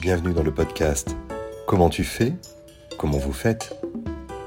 Bienvenue 0.00 0.32
dans 0.32 0.42
le 0.42 0.50
podcast 0.50 1.14
Comment 1.66 1.90
tu 1.90 2.04
fais 2.04 2.32
Comment 2.96 3.18
vous 3.18 3.34
faites 3.34 3.78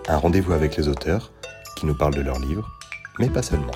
Un 0.07 0.17
rendez-vous 0.17 0.51
avec 0.51 0.75
les 0.77 0.87
auteurs 0.87 1.31
qui 1.77 1.85
nous 1.85 1.93
parlent 1.93 2.15
de 2.15 2.21
leurs 2.21 2.39
livres, 2.39 2.67
mais 3.19 3.29
pas 3.29 3.43
seulement. 3.43 3.71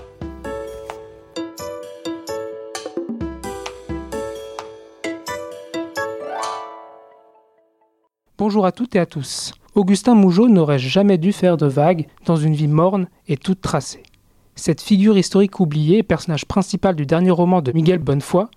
Bonjour 8.40 8.66
à 8.66 8.72
toutes 8.72 8.96
et 8.96 9.00
à 9.00 9.06
tous. 9.06 9.54
Augustin 9.76 10.16
Mougeot 10.16 10.50
n'aurait 10.50 10.80
jamais 10.80 11.20
dû 11.20 11.32
faire 11.32 11.58
de 11.58 11.68
vagues 11.68 12.08
dans 12.26 12.38
une 12.38 12.56
vie 12.56 12.68
morne 12.68 13.08
et 13.28 13.38
toute 13.38 13.62
tracée. 13.62 14.02
Cette 14.56 14.82
figure 14.82 15.16
historique 15.16 15.60
oubliée, 15.60 16.02
personnage 16.02 16.46
principal 16.46 16.96
du 16.96 17.06
dernier 17.06 17.30
roman 17.30 17.62
de 17.62 17.72
Miguel 17.72 18.00
Bonnefoy, 18.00 18.48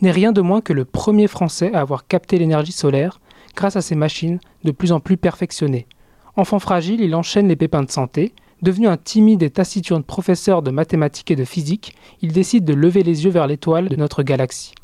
n'est 0.00 0.10
rien 0.10 0.32
de 0.32 0.40
moins 0.40 0.60
que 0.60 0.72
le 0.72 0.84
premier 0.84 1.26
Français 1.26 1.72
à 1.74 1.80
avoir 1.80 2.06
capté 2.06 2.38
l'énergie 2.38 2.72
solaire 2.72 3.20
grâce 3.54 3.76
à 3.76 3.82
ses 3.82 3.94
machines 3.94 4.38
de 4.64 4.70
plus 4.70 4.92
en 4.92 5.00
plus 5.00 5.16
perfectionnées. 5.16 5.86
Enfant 6.36 6.58
fragile, 6.58 7.00
il 7.00 7.14
enchaîne 7.14 7.48
les 7.48 7.56
pépins 7.56 7.82
de 7.82 7.90
santé. 7.90 8.34
Devenu 8.62 8.88
un 8.88 8.96
timide 8.96 9.42
et 9.42 9.50
taciturne 9.50 10.02
professeur 10.02 10.62
de 10.62 10.70
mathématiques 10.70 11.30
et 11.30 11.36
de 11.36 11.44
physique, 11.44 11.94
il 12.20 12.32
décide 12.32 12.64
de 12.64 12.74
lever 12.74 13.02
les 13.02 13.24
yeux 13.24 13.30
vers 13.30 13.46
l'étoile 13.46 13.88
de 13.88 13.96
notre 13.96 14.22
galaxie. 14.22 14.74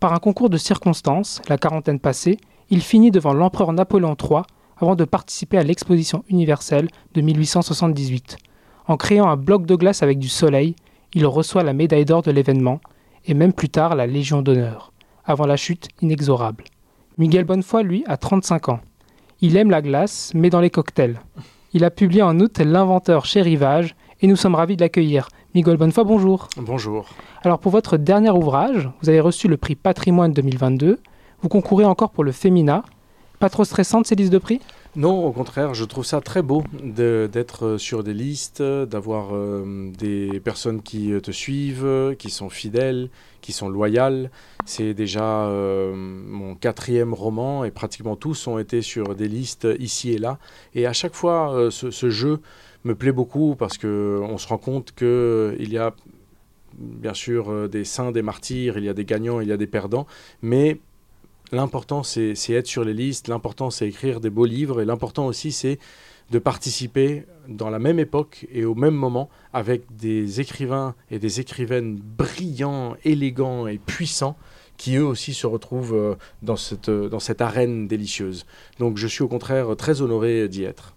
Par 0.00 0.12
un 0.12 0.18
concours 0.18 0.50
de 0.50 0.56
circonstances, 0.56 1.40
la 1.48 1.58
quarantaine 1.58 2.00
passée, 2.00 2.38
il 2.70 2.82
finit 2.82 3.10
devant 3.10 3.32
l'empereur 3.32 3.72
Napoléon 3.72 4.16
III 4.20 4.42
avant 4.76 4.96
de 4.96 5.04
participer 5.04 5.58
à 5.58 5.62
l'exposition 5.62 6.24
universelle 6.28 6.88
de 7.14 7.20
1878. 7.20 8.38
En 8.88 8.96
créant 8.96 9.28
un 9.28 9.36
bloc 9.36 9.66
de 9.66 9.76
glace 9.76 10.02
avec 10.02 10.18
du 10.18 10.28
soleil, 10.28 10.74
il 11.14 11.26
reçoit 11.26 11.62
la 11.62 11.72
médaille 11.72 12.04
d'or 12.04 12.22
de 12.22 12.30
l'événement 12.30 12.80
et 13.26 13.34
même 13.34 13.52
plus 13.52 13.68
tard 13.68 13.94
la 13.94 14.06
Légion 14.06 14.42
d'honneur, 14.42 14.92
avant 15.24 15.46
la 15.46 15.56
chute 15.56 15.88
inexorable. 16.00 16.64
Miguel 17.18 17.44
Bonnefoy, 17.44 17.82
lui, 17.82 18.04
a 18.06 18.16
35 18.16 18.70
ans. 18.70 18.80
Il 19.40 19.56
aime 19.56 19.70
la 19.70 19.82
glace, 19.82 20.32
mais 20.34 20.50
dans 20.50 20.60
les 20.60 20.70
cocktails. 20.70 21.20
Il 21.72 21.84
a 21.84 21.90
publié 21.90 22.22
en 22.22 22.38
août 22.40 22.58
L'inventeur 22.58 23.24
chez 23.26 23.42
Rivage, 23.42 23.94
et 24.20 24.26
nous 24.26 24.36
sommes 24.36 24.54
ravis 24.54 24.76
de 24.76 24.82
l'accueillir. 24.82 25.28
Miguel 25.54 25.76
Bonnefoy, 25.76 26.04
bonjour. 26.04 26.48
Bonjour. 26.56 27.08
Alors 27.42 27.58
pour 27.58 27.72
votre 27.72 27.96
dernier 27.96 28.30
ouvrage, 28.30 28.88
vous 29.02 29.08
avez 29.08 29.20
reçu 29.20 29.48
le 29.48 29.56
prix 29.56 29.74
Patrimoine 29.74 30.32
2022. 30.32 31.00
Vous 31.40 31.48
concourez 31.48 31.84
encore 31.84 32.10
pour 32.10 32.24
le 32.24 32.32
Femina. 32.32 32.84
Pas 33.38 33.50
trop 33.50 33.64
stressante 33.64 34.06
ces 34.06 34.14
listes 34.14 34.32
de 34.32 34.38
prix? 34.38 34.60
Non, 34.94 35.24
au 35.24 35.32
contraire, 35.32 35.72
je 35.72 35.86
trouve 35.86 36.04
ça 36.04 36.20
très 36.20 36.42
beau 36.42 36.64
d'être 36.74 37.78
sur 37.78 38.04
des 38.04 38.12
listes, 38.12 38.62
d'avoir 38.62 39.34
euh, 39.34 39.90
des 39.96 40.38
personnes 40.40 40.82
qui 40.82 41.18
te 41.22 41.30
suivent, 41.30 42.14
qui 42.18 42.28
sont 42.28 42.50
fidèles, 42.50 43.08
qui 43.40 43.52
sont 43.52 43.70
loyales. 43.70 44.30
C'est 44.66 44.92
déjà 44.92 45.46
euh, 45.46 45.94
mon 45.96 46.54
quatrième 46.54 47.14
roman 47.14 47.64
et 47.64 47.70
pratiquement 47.70 48.16
tous 48.16 48.46
ont 48.46 48.58
été 48.58 48.82
sur 48.82 49.14
des 49.14 49.28
listes 49.28 49.66
ici 49.78 50.12
et 50.12 50.18
là. 50.18 50.38
Et 50.74 50.84
à 50.84 50.92
chaque 50.92 51.14
fois, 51.14 51.54
euh, 51.54 51.70
ce, 51.70 51.90
ce, 51.90 52.10
jeu 52.10 52.40
me 52.84 52.94
plaît 52.94 53.12
beaucoup 53.12 53.56
parce 53.56 53.78
qu'on 53.78 54.36
se 54.36 54.46
rend 54.46 54.58
compte 54.58 54.92
qu'il 54.94 55.72
y 55.72 55.78
a 55.78 55.94
bien 56.76 57.14
sûr 57.14 57.66
des 57.70 57.84
saints, 57.84 58.12
des 58.12 58.22
martyrs, 58.22 58.76
il 58.76 58.84
y 58.84 58.90
a 58.90 58.94
des 58.94 59.06
gagnants, 59.06 59.40
il 59.40 59.48
y 59.48 59.52
a 59.52 59.56
des 59.56 59.66
perdants, 59.66 60.06
mais 60.42 60.80
L'important, 61.52 62.02
c'est 62.02 62.34
être 62.48 62.66
sur 62.66 62.82
les 62.82 62.94
listes, 62.94 63.28
l'important, 63.28 63.68
c'est 63.68 63.86
écrire 63.86 64.20
des 64.20 64.30
beaux 64.30 64.46
livres, 64.46 64.80
et 64.80 64.86
l'important 64.86 65.26
aussi, 65.26 65.52
c'est 65.52 65.78
de 66.30 66.38
participer 66.38 67.26
dans 67.46 67.68
la 67.68 67.78
même 67.78 67.98
époque 67.98 68.46
et 68.50 68.64
au 68.64 68.74
même 68.74 68.94
moment 68.94 69.28
avec 69.52 69.82
des 69.94 70.40
écrivains 70.40 70.94
et 71.10 71.18
des 71.18 71.40
écrivaines 71.40 72.00
brillants, 72.00 72.96
élégants 73.04 73.66
et 73.66 73.76
puissants 73.76 74.36
qui 74.78 74.96
eux 74.96 75.04
aussi 75.04 75.34
se 75.34 75.46
retrouvent 75.46 75.94
euh, 75.94 76.14
dans 76.42 76.56
cette, 76.56 76.88
euh, 76.88 77.10
dans 77.10 77.20
cette 77.20 77.42
arène 77.42 77.86
délicieuse. 77.86 78.46
Donc 78.78 78.96
je 78.96 79.06
suis 79.06 79.22
au 79.22 79.28
contraire 79.28 79.76
très 79.76 80.00
honoré 80.00 80.48
d'y 80.48 80.64
être. 80.64 80.94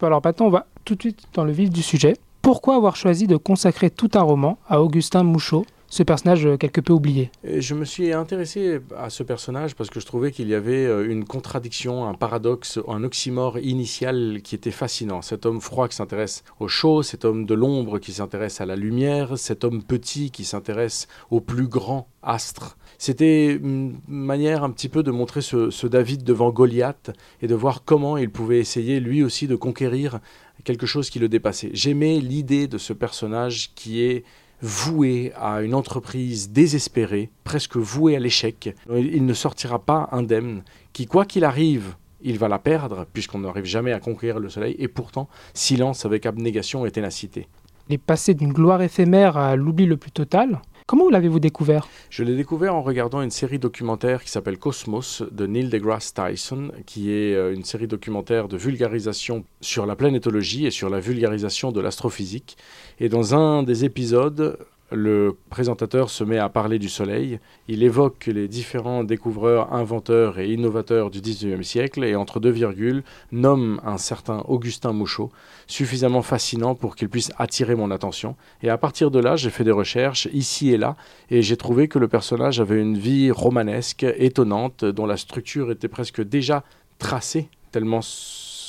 Alors 0.00 0.20
maintenant, 0.24 0.46
on 0.46 0.50
va 0.50 0.66
tout 0.84 0.94
de 0.94 1.00
suite 1.00 1.24
dans 1.34 1.44
le 1.44 1.52
vif 1.52 1.70
du 1.70 1.82
sujet. 1.82 2.16
Pourquoi 2.40 2.76
avoir 2.76 2.94
choisi 2.94 3.26
de 3.26 3.36
consacrer 3.36 3.90
tout 3.90 4.10
un 4.14 4.22
roman 4.22 4.58
à 4.68 4.80
Augustin 4.80 5.24
Mouchot? 5.24 5.66
Ce 5.88 6.02
personnage 6.02 6.46
euh, 6.46 6.56
quelque 6.56 6.80
peu 6.80 6.92
oublié. 6.92 7.30
je 7.44 7.74
me 7.74 7.84
suis 7.84 8.12
intéressé 8.12 8.80
à 8.96 9.10
ce 9.10 9.22
personnage 9.22 9.74
parce 9.74 9.90
que 9.90 10.00
je 10.00 10.06
trouvais 10.06 10.32
qu'il 10.32 10.48
y 10.48 10.54
avait 10.54 10.86
euh, 10.86 11.10
une 11.10 11.24
contradiction, 11.24 12.06
un 12.06 12.14
paradoxe, 12.14 12.78
un 12.88 13.04
oxymore 13.04 13.58
initial 13.58 14.40
qui 14.42 14.54
était 14.54 14.70
fascinant. 14.70 15.22
Cet 15.22 15.46
homme 15.46 15.60
froid 15.60 15.88
qui 15.88 15.96
s'intéresse 15.96 16.44
au 16.60 16.68
chaud, 16.68 17.02
cet 17.02 17.24
homme 17.24 17.46
de 17.46 17.54
l'ombre 17.54 17.98
qui 17.98 18.12
s'intéresse 18.12 18.60
à 18.60 18.66
la 18.66 18.76
lumière, 18.76 19.38
cet 19.38 19.64
homme 19.64 19.82
petit 19.82 20.30
qui 20.30 20.44
s'intéresse 20.44 21.06
au 21.30 21.40
plus 21.40 21.68
grand 21.68 22.08
astre. 22.22 22.76
C'était 22.98 23.54
une 23.54 23.98
manière 24.08 24.64
un 24.64 24.70
petit 24.70 24.88
peu 24.88 25.02
de 25.02 25.10
montrer 25.10 25.42
ce, 25.42 25.70
ce 25.70 25.86
David 25.86 26.24
devant 26.24 26.50
Goliath 26.50 27.10
et 27.42 27.46
de 27.46 27.54
voir 27.54 27.84
comment 27.84 28.16
il 28.16 28.30
pouvait 28.30 28.58
essayer 28.58 29.00
lui 29.00 29.22
aussi 29.22 29.46
de 29.46 29.56
conquérir 29.56 30.20
quelque 30.64 30.86
chose 30.86 31.10
qui 31.10 31.18
le 31.18 31.28
dépassait. 31.28 31.70
J'aimais 31.72 32.20
l'idée 32.20 32.68
de 32.68 32.78
ce 32.78 32.92
personnage 32.92 33.72
qui 33.74 34.02
est 34.02 34.24
voué 34.64 35.30
à 35.36 35.60
une 35.60 35.74
entreprise 35.74 36.50
désespérée, 36.50 37.30
presque 37.44 37.76
voué 37.76 38.16
à 38.16 38.18
l'échec. 38.18 38.74
Il 38.88 39.26
ne 39.26 39.34
sortira 39.34 39.78
pas 39.78 40.08
indemne, 40.10 40.62
qui, 40.94 41.06
quoi 41.06 41.26
qu'il 41.26 41.44
arrive, 41.44 41.96
il 42.22 42.38
va 42.38 42.48
la 42.48 42.58
perdre, 42.58 43.06
puisqu'on 43.12 43.40
n'arrive 43.40 43.66
jamais 43.66 43.92
à 43.92 44.00
conquérir 44.00 44.40
le 44.40 44.48
soleil, 44.48 44.74
et 44.78 44.88
pourtant, 44.88 45.28
silence 45.52 46.06
avec 46.06 46.24
abnégation 46.24 46.86
et 46.86 46.90
ténacité. 46.90 47.46
Il 47.90 47.94
est 47.96 47.98
passé 47.98 48.32
d'une 48.32 48.54
gloire 48.54 48.80
éphémère 48.80 49.36
à 49.36 49.54
l'oubli 49.54 49.84
le 49.84 49.98
plus 49.98 50.12
total. 50.12 50.62
Comment 50.86 51.08
l'avez-vous 51.08 51.40
découvert? 51.40 51.88
Je 52.10 52.24
l'ai 52.24 52.36
découvert 52.36 52.74
en 52.74 52.82
regardant 52.82 53.22
une 53.22 53.30
série 53.30 53.58
documentaire 53.58 54.22
qui 54.22 54.30
s'appelle 54.30 54.58
Cosmos 54.58 55.22
de 55.30 55.46
Neil 55.46 55.70
deGrasse 55.70 56.12
Tyson, 56.12 56.72
qui 56.84 57.10
est 57.10 57.34
euh, 57.34 57.54
une 57.54 57.64
série 57.64 57.86
documentaire 57.86 58.48
de 58.48 58.58
vulgarisation 58.58 59.46
sur 59.62 59.86
la 59.86 59.96
planétologie 59.96 60.66
et 60.66 60.70
sur 60.70 60.90
la 60.90 61.00
vulgarisation 61.00 61.72
de 61.72 61.80
l'astrophysique. 61.80 62.58
Et 63.00 63.08
dans 63.08 63.34
un 63.34 63.62
des 63.62 63.86
épisodes, 63.86 64.58
le 64.94 65.36
présentateur 65.50 66.10
se 66.10 66.24
met 66.24 66.38
à 66.38 66.48
parler 66.48 66.78
du 66.78 66.88
Soleil. 66.88 67.38
Il 67.68 67.82
évoque 67.82 68.26
les 68.26 68.48
différents 68.48 69.04
découvreurs, 69.04 69.72
inventeurs 69.72 70.38
et 70.38 70.52
innovateurs 70.52 71.10
du 71.10 71.20
XIXe 71.20 71.66
siècle 71.66 72.04
et 72.04 72.16
entre 72.16 72.40
deux 72.40 72.50
virgules 72.50 73.02
nomme 73.32 73.80
un 73.84 73.98
certain 73.98 74.44
Augustin 74.48 74.92
Mouchot, 74.92 75.30
suffisamment 75.66 76.22
fascinant 76.22 76.74
pour 76.74 76.96
qu'il 76.96 77.08
puisse 77.08 77.32
attirer 77.38 77.74
mon 77.74 77.90
attention. 77.90 78.36
Et 78.62 78.70
à 78.70 78.78
partir 78.78 79.10
de 79.10 79.18
là, 79.18 79.36
j'ai 79.36 79.50
fait 79.50 79.64
des 79.64 79.70
recherches 79.70 80.28
ici 80.32 80.70
et 80.70 80.76
là 80.76 80.96
et 81.30 81.42
j'ai 81.42 81.56
trouvé 81.56 81.88
que 81.88 81.98
le 81.98 82.08
personnage 82.08 82.60
avait 82.60 82.80
une 82.80 82.96
vie 82.96 83.30
romanesque, 83.30 84.06
étonnante, 84.16 84.84
dont 84.84 85.06
la 85.06 85.16
structure 85.16 85.70
était 85.70 85.88
presque 85.88 86.22
déjà 86.22 86.64
tracée, 86.98 87.48
tellement 87.72 88.00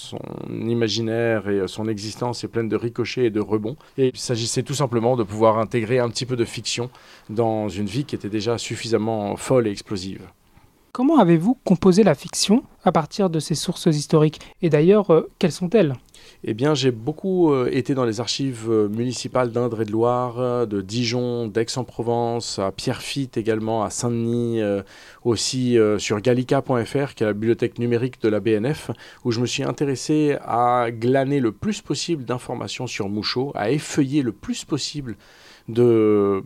son 0.05 0.19
imaginaire 0.49 1.49
et 1.49 1.67
son 1.67 1.88
existence 1.88 2.43
est 2.43 2.47
pleine 2.47 2.69
de 2.69 2.75
ricochets 2.75 3.25
et 3.25 3.29
de 3.29 3.39
rebonds. 3.39 3.75
Et 3.97 4.11
il 4.13 4.17
s'agissait 4.17 4.63
tout 4.63 4.73
simplement 4.73 5.16
de 5.16 5.23
pouvoir 5.23 5.57
intégrer 5.57 5.99
un 5.99 6.09
petit 6.09 6.25
peu 6.25 6.35
de 6.35 6.45
fiction 6.45 6.89
dans 7.29 7.69
une 7.69 7.88
vie 7.88 8.05
qui 8.05 8.15
était 8.15 8.29
déjà 8.29 8.57
suffisamment 8.57 9.35
folle 9.35 9.67
et 9.67 9.71
explosive. 9.71 10.21
Comment 10.95 11.19
avez-vous 11.19 11.57
composé 11.66 12.03
la 12.03 12.16
fiction 12.16 12.63
à 12.85 12.94
partir 12.94 13.29
de 13.29 13.41
ces 13.41 13.53
sources 13.53 13.88
historiques 13.88 14.39
Et 14.61 14.69
d'ailleurs, 14.69 15.11
euh, 15.11 15.29
quelles 15.39 15.51
sont-elles? 15.51 15.94
Eh 16.45 16.53
bien, 16.53 16.73
j'ai 16.73 16.91
beaucoup 16.91 17.51
euh, 17.51 17.69
été 17.69 17.94
dans 17.95 18.06
les 18.06 18.22
archives 18.22 18.67
euh, 18.69 18.88
municipales 18.88 19.51
d'Indre 19.51 19.81
et 19.81 19.85
de 19.85 19.91
Loire, 19.91 20.66
de 20.66 20.79
Dijon, 20.79 21.47
d'Aix-en-Provence, 21.47 22.59
à 22.59 22.72
Pierrefitte 22.72 23.35
également, 23.35 23.83
à 23.83 23.89
Saint-Denis, 23.89 24.61
aussi 25.25 25.78
sur 25.97 26.22
gallica.fr, 26.22 27.13
qui 27.13 27.23
est 27.23 27.27
la 27.27 27.33
bibliothèque 27.33 27.77
numérique 27.77 28.22
de 28.22 28.29
la 28.29 28.39
BNF, 28.39 28.91
où 29.25 29.31
je 29.31 29.41
me 29.41 29.47
suis 29.47 29.63
intéressé 29.63 30.38
à 30.45 30.91
glaner 30.91 31.41
le 31.41 31.51
plus 31.51 31.81
possible 31.81 32.23
d'informations 32.23 32.88
sur 32.88 33.09
Mouchot, 33.09 33.51
à 33.53 33.69
effeuiller 33.69 34.22
le 34.22 34.31
plus 34.31 34.63
possible 34.63 35.17
de, 35.67 36.44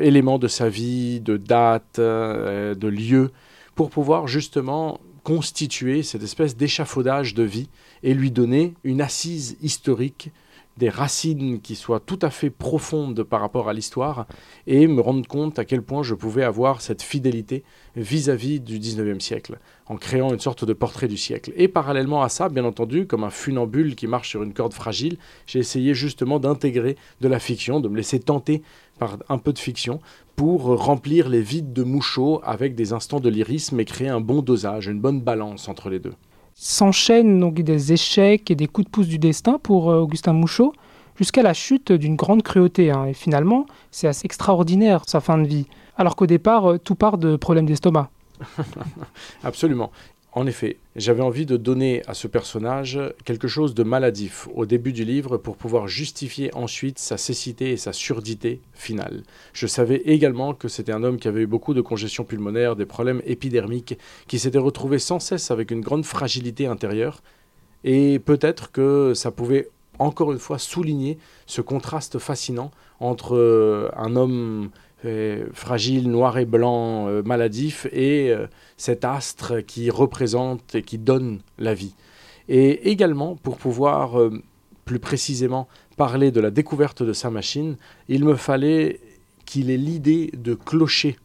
éléments 0.00 0.38
de 0.38 0.48
sa 0.48 0.68
vie, 0.68 1.20
de 1.20 1.36
dates, 1.36 2.00
de 2.00 2.88
lieux, 2.88 3.30
pour 3.74 3.90
pouvoir 3.90 4.26
justement 4.26 5.00
constituer 5.22 6.02
cette 6.02 6.22
espèce 6.22 6.56
d'échafaudage 6.56 7.34
de 7.34 7.44
vie 7.44 7.68
et 8.02 8.14
lui 8.14 8.30
donner 8.30 8.74
une 8.84 9.00
assise 9.00 9.56
historique 9.62 10.30
des 10.76 10.88
racines 10.88 11.60
qui 11.60 11.74
soient 11.74 12.00
tout 12.00 12.18
à 12.22 12.30
fait 12.30 12.50
profondes 12.50 13.22
par 13.22 13.40
rapport 13.40 13.68
à 13.68 13.72
l'histoire 13.72 14.26
et 14.66 14.86
me 14.86 15.00
rendre 15.00 15.26
compte 15.26 15.58
à 15.58 15.64
quel 15.64 15.82
point 15.82 16.02
je 16.02 16.14
pouvais 16.14 16.44
avoir 16.44 16.80
cette 16.80 17.02
fidélité 17.02 17.62
vis-à-vis 17.96 18.60
du 18.60 18.78
19e 18.78 19.20
siècle 19.20 19.58
en 19.86 19.96
créant 19.96 20.32
une 20.32 20.40
sorte 20.40 20.64
de 20.64 20.72
portrait 20.72 21.08
du 21.08 21.16
siècle. 21.16 21.52
Et 21.56 21.68
parallèlement 21.68 22.22
à 22.22 22.28
ça, 22.28 22.48
bien 22.48 22.64
entendu, 22.64 23.06
comme 23.06 23.24
un 23.24 23.30
funambule 23.30 23.94
qui 23.94 24.06
marche 24.06 24.30
sur 24.30 24.42
une 24.42 24.54
corde 24.54 24.72
fragile, 24.72 25.18
j'ai 25.46 25.58
essayé 25.58 25.94
justement 25.94 26.38
d'intégrer 26.38 26.96
de 27.20 27.28
la 27.28 27.38
fiction, 27.38 27.80
de 27.80 27.88
me 27.88 27.96
laisser 27.96 28.20
tenter 28.20 28.62
par 28.98 29.18
un 29.28 29.38
peu 29.38 29.52
de 29.52 29.58
fiction 29.58 30.00
pour 30.36 30.62
remplir 30.62 31.28
les 31.28 31.42
vides 31.42 31.72
de 31.72 31.82
Mouchot 31.82 32.40
avec 32.44 32.74
des 32.74 32.92
instants 32.92 33.20
de 33.20 33.28
lyrisme 33.28 33.78
et 33.80 33.84
créer 33.84 34.08
un 34.08 34.20
bon 34.20 34.40
dosage, 34.40 34.86
une 34.86 35.00
bonne 35.00 35.20
balance 35.20 35.68
entre 35.68 35.90
les 35.90 35.98
deux 35.98 36.14
s'enchaînent 36.54 37.40
donc 37.40 37.54
des 37.54 37.92
échecs 37.92 38.50
et 38.50 38.54
des 38.54 38.66
coups 38.66 38.86
de 38.86 38.90
pouce 38.90 39.06
du 39.06 39.18
destin 39.18 39.58
pour 39.62 39.90
euh, 39.90 40.00
Augustin 40.00 40.32
Mouchot, 40.32 40.72
jusqu'à 41.16 41.42
la 41.42 41.54
chute 41.54 41.92
d'une 41.92 42.16
grande 42.16 42.42
cruauté. 42.42 42.90
Hein. 42.90 43.06
Et 43.06 43.14
finalement, 43.14 43.66
c'est 43.90 44.08
assez 44.08 44.26
extraordinaire 44.26 45.02
sa 45.06 45.20
fin 45.20 45.38
de 45.38 45.46
vie, 45.46 45.66
alors 45.96 46.16
qu'au 46.16 46.26
départ, 46.26 46.72
euh, 46.72 46.78
tout 46.78 46.94
part 46.94 47.18
de 47.18 47.36
problèmes 47.36 47.66
d'estomac. 47.66 48.10
Absolument. 49.44 49.90
En 50.34 50.46
effet, 50.46 50.78
j'avais 50.96 51.20
envie 51.20 51.44
de 51.44 51.58
donner 51.58 52.02
à 52.06 52.14
ce 52.14 52.26
personnage 52.26 52.98
quelque 53.26 53.48
chose 53.48 53.74
de 53.74 53.82
maladif 53.82 54.48
au 54.54 54.64
début 54.64 54.94
du 54.94 55.04
livre 55.04 55.36
pour 55.36 55.58
pouvoir 55.58 55.88
justifier 55.88 56.50
ensuite 56.54 56.98
sa 56.98 57.18
cécité 57.18 57.72
et 57.72 57.76
sa 57.76 57.92
surdité 57.92 58.62
finale. 58.72 59.24
Je 59.52 59.66
savais 59.66 59.96
également 60.06 60.54
que 60.54 60.68
c'était 60.68 60.92
un 60.92 61.04
homme 61.04 61.18
qui 61.18 61.28
avait 61.28 61.42
eu 61.42 61.46
beaucoup 61.46 61.74
de 61.74 61.82
congestion 61.82 62.24
pulmonaire, 62.24 62.76
des 62.76 62.86
problèmes 62.86 63.20
épidermiques, 63.26 63.98
qui 64.26 64.38
s'était 64.38 64.56
retrouvé 64.56 64.98
sans 64.98 65.20
cesse 65.20 65.50
avec 65.50 65.70
une 65.70 65.82
grande 65.82 66.06
fragilité 66.06 66.66
intérieure, 66.66 67.22
et 67.84 68.18
peut-être 68.18 68.72
que 68.72 69.12
ça 69.14 69.32
pouvait 69.32 69.68
encore 69.98 70.32
une 70.32 70.38
fois 70.38 70.58
souligner 70.58 71.18
ce 71.46 71.60
contraste 71.60 72.18
fascinant 72.18 72.70
entre 73.00 73.36
euh, 73.36 73.90
un 73.96 74.16
homme 74.16 74.70
euh, 75.04 75.46
fragile, 75.52 76.08
noir 76.10 76.38
et 76.38 76.44
blanc, 76.44 77.08
euh, 77.08 77.22
maladif, 77.24 77.86
et 77.92 78.32
cet 78.82 79.04
astre 79.04 79.64
qui 79.64 79.90
représente 79.90 80.74
et 80.74 80.82
qui 80.82 80.98
donne 80.98 81.38
la 81.56 81.72
vie. 81.72 81.94
Et 82.48 82.90
également, 82.90 83.36
pour 83.36 83.56
pouvoir 83.56 84.18
plus 84.84 84.98
précisément 84.98 85.68
parler 85.96 86.32
de 86.32 86.40
la 86.40 86.50
découverte 86.50 87.04
de 87.04 87.12
sa 87.12 87.30
machine, 87.30 87.76
il 88.08 88.24
me 88.24 88.34
fallait 88.34 88.98
qu'il 89.46 89.70
ait 89.70 89.76
l'idée 89.76 90.32
de 90.36 90.54
clocher 90.54 91.16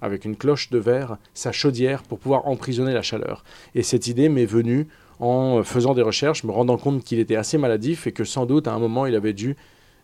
avec 0.00 0.24
une 0.24 0.36
cloche 0.36 0.70
de 0.70 0.78
verre 0.78 1.18
sa 1.34 1.52
chaudière 1.52 2.02
pour 2.02 2.18
pouvoir 2.18 2.48
emprisonner 2.48 2.94
la 2.94 3.02
chaleur. 3.02 3.44
Et 3.74 3.82
cette 3.82 4.06
idée 4.06 4.30
m'est 4.30 4.46
venue 4.46 4.88
en 5.20 5.62
faisant 5.62 5.92
des 5.92 6.00
recherches, 6.00 6.44
me 6.44 6.50
rendant 6.50 6.78
compte 6.78 7.04
qu'il 7.04 7.18
était 7.18 7.36
assez 7.36 7.58
maladif 7.58 8.06
et 8.06 8.12
que 8.12 8.24
sans 8.24 8.46
doute 8.46 8.68
à 8.68 8.72
un 8.72 8.78
moment 8.78 9.04
il 9.04 9.14
avait 9.14 9.34
dû 9.34 9.54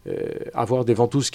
euh, 0.07 0.29
avoir 0.53 0.85
des 0.85 0.93
ventouses 0.93 1.31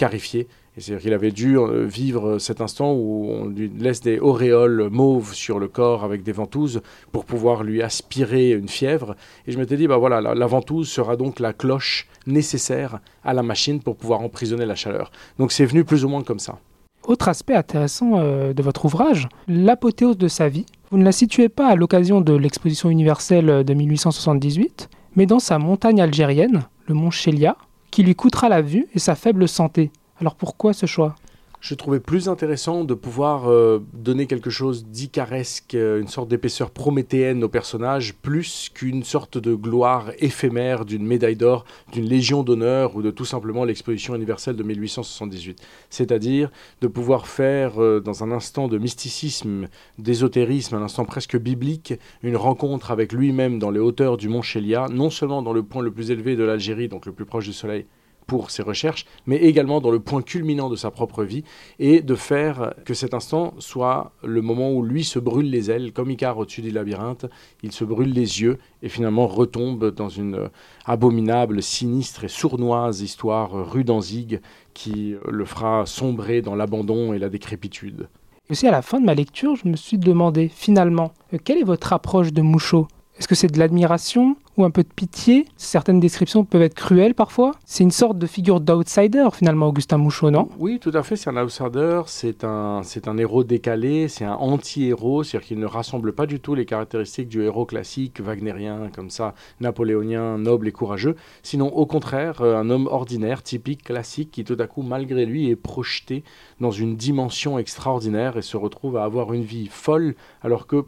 scarifiées. 0.73 0.81
C'est-à-dire 0.81 1.01
qu'il 1.01 1.13
avait 1.13 1.31
dû 1.31 1.57
euh, 1.57 1.85
vivre 1.85 2.39
cet 2.39 2.61
instant 2.61 2.93
où 2.93 3.27
on 3.29 3.47
lui 3.47 3.69
laisse 3.69 4.01
des 4.01 4.19
auréoles 4.19 4.89
mauves 4.89 5.33
sur 5.33 5.59
le 5.59 5.67
corps 5.67 6.03
avec 6.03 6.23
des 6.23 6.31
ventouses 6.31 6.81
pour 7.11 7.25
pouvoir 7.25 7.63
lui 7.63 7.81
aspirer 7.81 8.51
une 8.51 8.67
fièvre. 8.67 9.15
Et 9.47 9.51
je 9.51 9.57
m'étais 9.57 9.77
dit, 9.77 9.87
bah 9.87 9.97
voilà, 9.97 10.21
la, 10.21 10.35
la, 10.35 10.47
ventouse 10.47 10.89
sera 10.89 11.15
donc 11.15 11.39
la 11.39 11.53
cloche 11.53 12.07
nécessaire 12.27 12.99
à 13.23 13.33
la 13.33 13.43
machine 13.43 13.81
pour 13.81 13.95
pouvoir 13.95 14.21
emprisonner 14.21 14.65
la 14.65 14.75
chaleur. 14.75 15.11
Donc 15.39 15.51
c'est 15.51 15.65
venu 15.65 15.83
plus 15.83 16.05
ou 16.05 16.09
moins 16.09 16.23
comme 16.23 16.39
ça. 16.39 16.59
Autre 17.05 17.27
aspect 17.27 17.55
intéressant 17.55 18.13
euh, 18.15 18.53
de 18.53 18.63
votre 18.63 18.85
ouvrage, 18.85 19.27
l'apothéose 19.47 20.17
de 20.17 20.29
sa 20.29 20.47
vie. 20.47 20.65
Vous 20.89 20.97
ne 20.97 21.03
la 21.03 21.11
situez 21.11 21.49
pas 21.49 21.67
à 21.67 21.75
l'occasion 21.75 22.21
de 22.21 22.33
l'exposition 22.33 22.89
universelle 22.89 23.65
de 23.65 23.73
1878, 23.73 24.89
mais 25.15 25.25
dans 25.25 25.39
sa 25.39 25.59
montagne 25.59 25.99
algérienne, 25.99 26.63
le 26.87 26.93
mont 26.93 27.11
Chélia, 27.11 27.57
qui 27.91 28.03
lui 28.03 28.15
coûtera 28.15 28.47
la 28.47 28.61
vue 28.61 28.87
et 28.93 28.99
sa 28.99 29.15
faible 29.15 29.47
santé. 29.47 29.91
Alors 30.23 30.35
pourquoi 30.35 30.71
ce 30.71 30.85
choix? 30.85 31.15
Je 31.59 31.75
trouvais 31.75 31.99
plus 31.99 32.29
intéressant 32.29 32.85
de 32.85 32.93
pouvoir 32.93 33.51
euh, 33.51 33.79
donner 33.91 34.25
quelque 34.25 34.49
chose 34.49 34.85
d'icaresque, 34.85 35.73
une 35.73 36.07
sorte 36.07 36.29
d'épaisseur 36.29 36.71
prométhéenne 36.71 37.43
au 37.43 37.49
personnage, 37.49 38.13
plus 38.13 38.71
qu'une 38.73 39.03
sorte 39.03 39.37
de 39.37 39.53
gloire 39.53 40.13
éphémère 40.19 40.85
d'une 40.85 41.05
médaille 41.05 41.35
d'or, 41.35 41.65
d'une 41.91 42.05
légion 42.05 42.41
d'honneur 42.41 42.95
ou 42.95 43.01
de 43.01 43.11
tout 43.11 43.25
simplement 43.25 43.65
l'exposition 43.65 44.15
universelle 44.15 44.55
de 44.55 44.63
1878. 44.63 45.61
C'est-à-dire 45.89 46.51
de 46.79 46.87
pouvoir 46.87 47.27
faire, 47.27 47.83
euh, 47.83 47.99
dans 47.99 48.23
un 48.23 48.31
instant 48.31 48.69
de 48.69 48.77
mysticisme, 48.77 49.67
d'ésotérisme, 49.99 50.75
un 50.75 50.83
instant 50.83 51.03
presque 51.03 51.37
biblique, 51.37 51.95
une 52.21 52.37
rencontre 52.37 52.91
avec 52.91 53.11
lui-même 53.11 53.59
dans 53.59 53.71
les 53.71 53.81
hauteurs 53.81 54.15
du 54.15 54.29
mont 54.29 54.41
Chélia, 54.41 54.85
non 54.89 55.09
seulement 55.09 55.41
dans 55.41 55.51
le 55.51 55.63
point 55.63 55.81
le 55.81 55.91
plus 55.91 56.11
élevé 56.11 56.37
de 56.37 56.45
l'Algérie, 56.45 56.87
donc 56.87 57.05
le 57.05 57.11
plus 57.11 57.25
proche 57.25 57.43
du 57.43 57.53
soleil, 57.53 57.87
pour 58.27 58.51
ses 58.51 58.63
recherches, 58.63 59.05
mais 59.25 59.37
également 59.37 59.81
dans 59.81 59.91
le 59.91 59.99
point 59.99 60.21
culminant 60.21 60.69
de 60.69 60.75
sa 60.75 60.91
propre 60.91 61.23
vie, 61.23 61.43
et 61.79 62.01
de 62.01 62.15
faire 62.15 62.73
que 62.85 62.93
cet 62.93 63.13
instant 63.13 63.53
soit 63.59 64.13
le 64.23 64.41
moment 64.41 64.71
où 64.71 64.83
lui 64.83 65.03
se 65.03 65.19
brûle 65.19 65.49
les 65.49 65.71
ailes, 65.71 65.93
comme 65.93 66.11
Icare 66.11 66.37
au-dessus 66.37 66.61
du 66.61 66.71
labyrinthe, 66.71 67.25
il 67.61 67.71
se 67.71 67.83
brûle 67.83 68.13
les 68.13 68.41
yeux, 68.41 68.59
et 68.81 68.89
finalement 68.89 69.27
retombe 69.27 69.93
dans 69.93 70.09
une 70.09 70.49
abominable, 70.85 71.61
sinistre 71.61 72.23
et 72.23 72.29
sournoise 72.29 73.01
histoire 73.01 73.51
rue 73.71 73.83
d'Anzig, 73.83 74.41
qui 74.73 75.15
le 75.29 75.45
fera 75.45 75.85
sombrer 75.85 76.41
dans 76.41 76.55
l'abandon 76.55 77.13
et 77.13 77.19
la 77.19 77.29
décrépitude. 77.29 78.07
Et 78.49 78.51
aussi 78.51 78.67
à 78.67 78.71
la 78.71 78.81
fin 78.81 78.99
de 78.99 79.05
ma 79.05 79.13
lecture, 79.13 79.55
je 79.55 79.67
me 79.67 79.75
suis 79.75 79.97
demandé 79.97 80.49
finalement, 80.49 81.13
euh, 81.33 81.37
quelle 81.43 81.59
est 81.59 81.63
votre 81.63 81.93
approche 81.93 82.33
de 82.33 82.41
Mouchot? 82.41 82.87
Est-ce 83.19 83.27
que 83.27 83.35
c'est 83.35 83.47
de 83.47 83.59
l'admiration 83.59 84.35
ou 84.57 84.63
un 84.63 84.71
peu 84.71 84.81
de 84.81 84.87
pitié? 84.87 85.45
Certaines 85.55 85.99
descriptions 85.99 86.43
peuvent 86.45 86.63
être 86.63 86.73
cruelles 86.73 87.13
parfois. 87.13 87.51
C'est 87.63 87.83
une 87.83 87.91
sorte 87.91 88.17
de 88.17 88.25
figure 88.25 88.59
d'outsider 88.59 89.27
finalement, 89.31 89.67
Augustin 89.67 89.97
Mouchot, 89.97 90.31
non? 90.31 90.49
Oui, 90.57 90.79
tout 90.79 90.91
à 90.95 91.03
fait, 91.03 91.15
c'est 91.15 91.29
un 91.29 91.37
outsider, 91.37 92.01
c'est 92.07 92.43
un, 92.43 92.81
c'est 92.83 93.07
un 93.07 93.17
héros 93.19 93.43
décalé, 93.43 94.07
c'est 94.07 94.25
un 94.25 94.33
anti-héros, 94.33 95.23
c'est-à-dire 95.23 95.47
qu'il 95.47 95.59
ne 95.59 95.67
rassemble 95.67 96.13
pas 96.13 96.25
du 96.25 96.39
tout 96.39 96.55
les 96.55 96.65
caractéristiques 96.65 97.29
du 97.29 97.43
héros 97.43 97.65
classique, 97.65 98.19
wagnérien, 98.19 98.89
comme 98.95 99.11
ça, 99.11 99.35
napoléonien, 99.61 100.39
noble 100.39 100.67
et 100.67 100.71
courageux, 100.71 101.15
sinon 101.43 101.67
au 101.67 101.85
contraire, 101.85 102.41
euh, 102.41 102.57
un 102.57 102.71
homme 102.71 102.87
ordinaire, 102.87 103.43
typique, 103.43 103.83
classique, 103.83 104.31
qui 104.31 104.43
tout 104.43 104.57
à 104.59 104.65
coup, 104.65 104.81
malgré 104.81 105.27
lui, 105.27 105.49
est 105.49 105.55
projeté 105.55 106.23
dans 106.59 106.71
une 106.71 106.95
dimension 106.95 107.59
extraordinaire 107.59 108.37
et 108.37 108.41
se 108.41 108.57
retrouve 108.57 108.97
à 108.97 109.03
avoir 109.03 109.33
une 109.33 109.43
vie 109.43 109.67
folle, 109.67 110.15
alors 110.41 110.65
que 110.65 110.85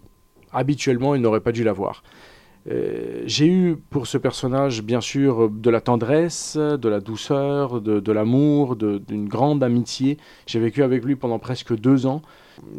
habituellement, 0.56 1.16
il 1.16 1.22
n'aurait 1.22 1.42
pas 1.42 1.52
dû 1.52 1.64
l'avoir. 1.64 2.04
Euh, 2.72 3.22
j'ai 3.26 3.48
eu 3.48 3.76
pour 3.90 4.08
ce 4.08 4.18
personnage, 4.18 4.82
bien 4.82 5.02
sûr, 5.02 5.50
de 5.50 5.70
la 5.70 5.82
tendresse, 5.82 6.58
de 6.58 6.90
la 6.90 7.00
douceur, 7.00 7.82
de, 7.82 8.12
l'amour, 8.12 8.76
d'une 8.76 9.28
grande 9.28 9.64
amitié. 9.64 10.18
J'ai 10.48 10.60
vécu 10.60 10.82
avec 10.84 11.04
lui 11.04 11.16
pendant 11.16 11.40
presque 11.40 11.76
deux 11.76 12.06
ans. 12.06 12.22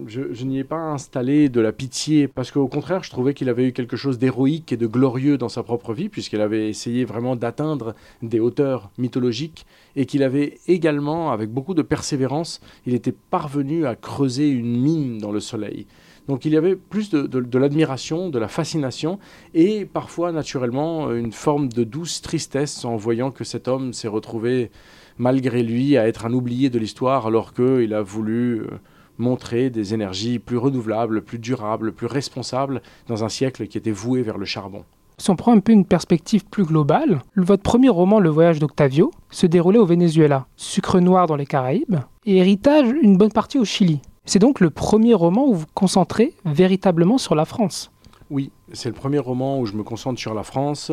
Je, 0.06 0.44
n'y 0.44 0.58
ai 0.58 0.64
pas 0.64 0.76
installé 0.76 1.48
de 1.48 1.60
la 1.60 1.72
pitié, 1.72 2.28
parce 2.28 2.50
qu'au 2.50 2.68
contraire, 2.68 3.02
je 3.02 3.10
trouvais 3.10 3.34
qu'il 3.34 3.48
avait 3.48 3.68
eu 3.68 3.72
quelque 3.72 3.96
chose 3.96 4.18
d'héroïque 4.18 4.72
et 4.72 4.76
de 4.76 4.86
glorieux 4.86 5.38
dans 5.38 5.48
sa 5.48 5.62
propre 5.62 5.92
vie, 5.92 6.08
puisqu'il 6.08 6.40
avait 6.40 6.68
essayé 6.68 7.04
vraiment 7.04 7.36
d'atteindre 7.36 7.94
des 8.22 8.40
hauteurs 8.40 8.90
mythologiques, 8.98 9.66
et 9.94 10.06
qu'il 10.06 10.22
avait 10.22 10.58
également, 10.66 11.32
avec 11.32 11.50
beaucoup 11.50 11.74
de 11.74 11.82
persévérance, 11.82 12.60
il 12.86 12.94
était 12.94 13.12
parvenu 13.12 13.86
à 13.86 13.96
creuser 13.96 14.48
une 14.48 14.80
mine 14.80 15.18
dans 15.18 15.32
le 15.32 15.40
soleil. 15.40 15.86
Donc 16.28 16.44
il 16.44 16.52
y 16.52 16.56
avait 16.56 16.74
plus 16.74 17.10
de, 17.10 17.58
l'admiration, 17.58 18.30
de 18.30 18.38
la 18.38 18.48
fascination 18.48 19.18
et 19.54 19.84
parfois 19.84 20.32
naturellement 20.32 21.12
une 21.12 21.32
forme 21.32 21.68
de 21.68 21.84
douce 21.84 22.20
tristesse 22.20 22.84
en 22.84 22.96
voyant 22.96 23.30
que 23.30 23.44
cet 23.44 23.68
homme 23.68 23.92
s'est 23.92 24.08
retrouvé 24.08 24.70
malgré 25.18 25.62
lui 25.62 25.96
à 25.96 26.08
être 26.08 26.26
un 26.26 26.32
oublié 26.32 26.68
de 26.68 26.78
l'histoire 26.78 27.26
alors 27.26 27.54
qu'il 27.54 27.94
a 27.94 28.02
voulu 28.02 28.62
euh, 28.62 28.66
montrer 29.18 29.70
des 29.70 29.94
énergies 29.94 30.38
plus 30.38 30.56
renouvelables, 30.56 31.22
plus 31.22 31.38
durables, 31.38 31.92
plus 31.92 32.06
responsables 32.06 32.82
dans 33.08 33.24
un 33.24 33.28
siècle 33.28 33.66
qui 33.66 33.78
était 33.78 33.90
voué 33.90 34.22
vers 34.22 34.38
le 34.38 34.44
charbon. 34.44 34.84
Si 35.18 35.30
on 35.30 35.36
prend 35.36 35.52
un 35.52 35.60
peu 35.60 35.72
une 35.72 35.86
perspective 35.86 36.44
plus 36.44 36.64
globale, 36.64 37.22
votre 37.36 37.62
premier 37.62 37.88
roman, 37.88 38.20
Le 38.20 38.28
voyage 38.28 38.58
d'Octavio, 38.58 39.10
se 39.30 39.46
déroulait 39.46 39.78
au 39.78 39.86
Venezuela, 39.86 40.46
sucre 40.56 41.00
noir 41.00 41.26
dans 41.26 41.36
les 41.36 41.46
Caraïbes, 41.46 41.96
et 42.26 42.36
héritage 42.36 42.88
une 43.00 43.16
bonne 43.16 43.32
partie 43.32 43.58
au 43.58 43.64
Chili. 43.64 44.00
C'est 44.26 44.40
donc 44.40 44.60
le 44.60 44.68
premier 44.70 45.14
roman 45.14 45.46
où 45.46 45.54
vous 45.54 45.66
concentrez 45.72 46.34
véritablement 46.44 47.16
sur 47.16 47.34
la 47.34 47.46
France. 47.46 47.90
Oui, 48.28 48.50
c'est 48.72 48.88
le 48.88 48.94
premier 48.94 49.20
roman 49.20 49.60
où 49.60 49.66
je 49.66 49.74
me 49.74 49.84
concentre 49.84 50.18
sur 50.18 50.34
la 50.34 50.42
France. 50.42 50.90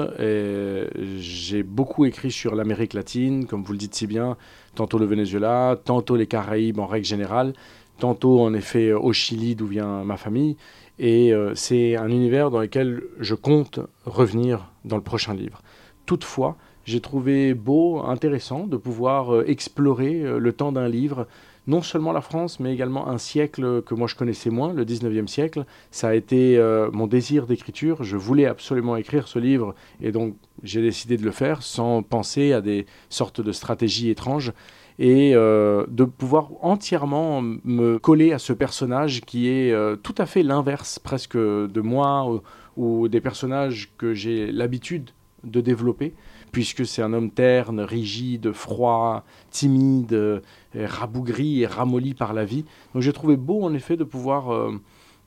J'ai 1.17 1.63
beaucoup 1.63 2.05
écrit 2.05 2.31
sur 2.31 2.53
l'Amérique 2.53 2.93
latine, 2.93 3.47
comme 3.47 3.63
vous 3.63 3.71
le 3.73 3.79
dites 3.79 3.95
si 3.95 4.05
bien, 4.05 4.37
tantôt 4.75 4.99
le 4.99 5.05
Venezuela, 5.07 5.75
tantôt 5.83 6.15
les 6.15 6.27
Caraïbes 6.27 6.79
en 6.79 6.85
règle 6.85 7.07
générale, 7.07 7.53
tantôt 7.99 8.41
en 8.41 8.53
effet 8.53 8.91
au 8.93 9.13
Chili 9.13 9.55
d'où 9.55 9.67
vient 9.67 10.03
ma 10.03 10.17
famille. 10.17 10.57
Et 10.99 11.33
euh, 11.33 11.55
c'est 11.55 11.95
un 11.95 12.09
univers 12.09 12.51
dans 12.51 12.59
lequel 12.59 13.03
je 13.19 13.35
compte 13.35 13.79
revenir 14.05 14.71
dans 14.85 14.97
le 14.97 15.03
prochain 15.03 15.33
livre. 15.33 15.61
Toutefois, 16.05 16.55
j'ai 16.85 16.99
trouvé 16.99 17.53
beau, 17.53 18.03
intéressant 18.03 18.67
de 18.67 18.77
pouvoir 18.77 19.33
euh, 19.33 19.45
explorer 19.47 20.21
euh, 20.21 20.37
le 20.37 20.53
temps 20.53 20.71
d'un 20.71 20.87
livre 20.87 21.27
non 21.65 21.81
seulement 21.81 22.11
la 22.11 22.19
France, 22.19 22.59
mais 22.59 22.73
également 22.73 23.07
un 23.07 23.17
siècle 23.17 23.81
que 23.83 23.95
moi 23.95 24.05
je 24.07 24.15
connaissais 24.15 24.49
moins, 24.49 24.73
le 24.73 24.83
19e 24.83 25.27
siècle. 25.27 25.65
Ça 25.91 26.09
a 26.09 26.13
été 26.13 26.61
mon 26.91 27.07
désir 27.07 27.47
d'écriture. 27.47 28.03
Je 28.03 28.17
voulais 28.17 28.47
absolument 28.47 28.97
écrire 28.97 29.29
ce 29.29 29.39
livre 29.39 29.73
et 30.01 30.11
donc 30.11 30.35
j'ai 30.63 30.81
décidé 30.81 31.15
de 31.15 31.23
le 31.23 31.31
faire 31.31 31.63
sans 31.63 32.03
penser 32.03 32.51
à 32.51 32.59
des 32.59 32.85
sortes 33.07 33.39
de 33.39 33.53
stratégies 33.53 34.09
étranges 34.09 34.51
et 34.99 35.33
euh, 35.35 35.85
de 35.89 36.03
pouvoir 36.03 36.49
entièrement 36.61 37.41
me 37.41 37.97
coller 37.97 38.31
à 38.31 38.39
ce 38.39 38.53
personnage 38.53 39.21
qui 39.21 39.49
est 39.49 39.71
euh, 39.71 39.95
tout 39.95 40.15
à 40.17 40.25
fait 40.25 40.43
l'inverse 40.43 40.99
presque 40.99 41.37
de 41.37 41.81
moi 41.81 42.41
ou 42.77 43.07
des 43.07 43.21
personnages 43.21 43.91
que 43.97 44.13
j'ai 44.13 44.51
l'habitude 44.51 45.11
de 45.43 45.61
développer 45.61 46.13
puisque 46.53 46.85
c'est 46.85 47.01
un 47.01 47.11
homme 47.13 47.31
terne, 47.31 47.81
rigide, 47.81 48.53
froid, 48.53 49.25
timide, 49.49 50.13
euh, 50.13 50.39
rabougri 50.75 51.61
et 51.61 51.65
ramolli 51.65 52.13
par 52.13 52.33
la 52.33 52.45
vie. 52.45 52.63
Donc 52.93 53.01
j'ai 53.01 53.11
trouvé 53.11 53.35
beau 53.35 53.63
en 53.63 53.73
effet 53.73 53.97
de 53.97 54.03
pouvoir 54.03 54.53
euh, 54.53 54.79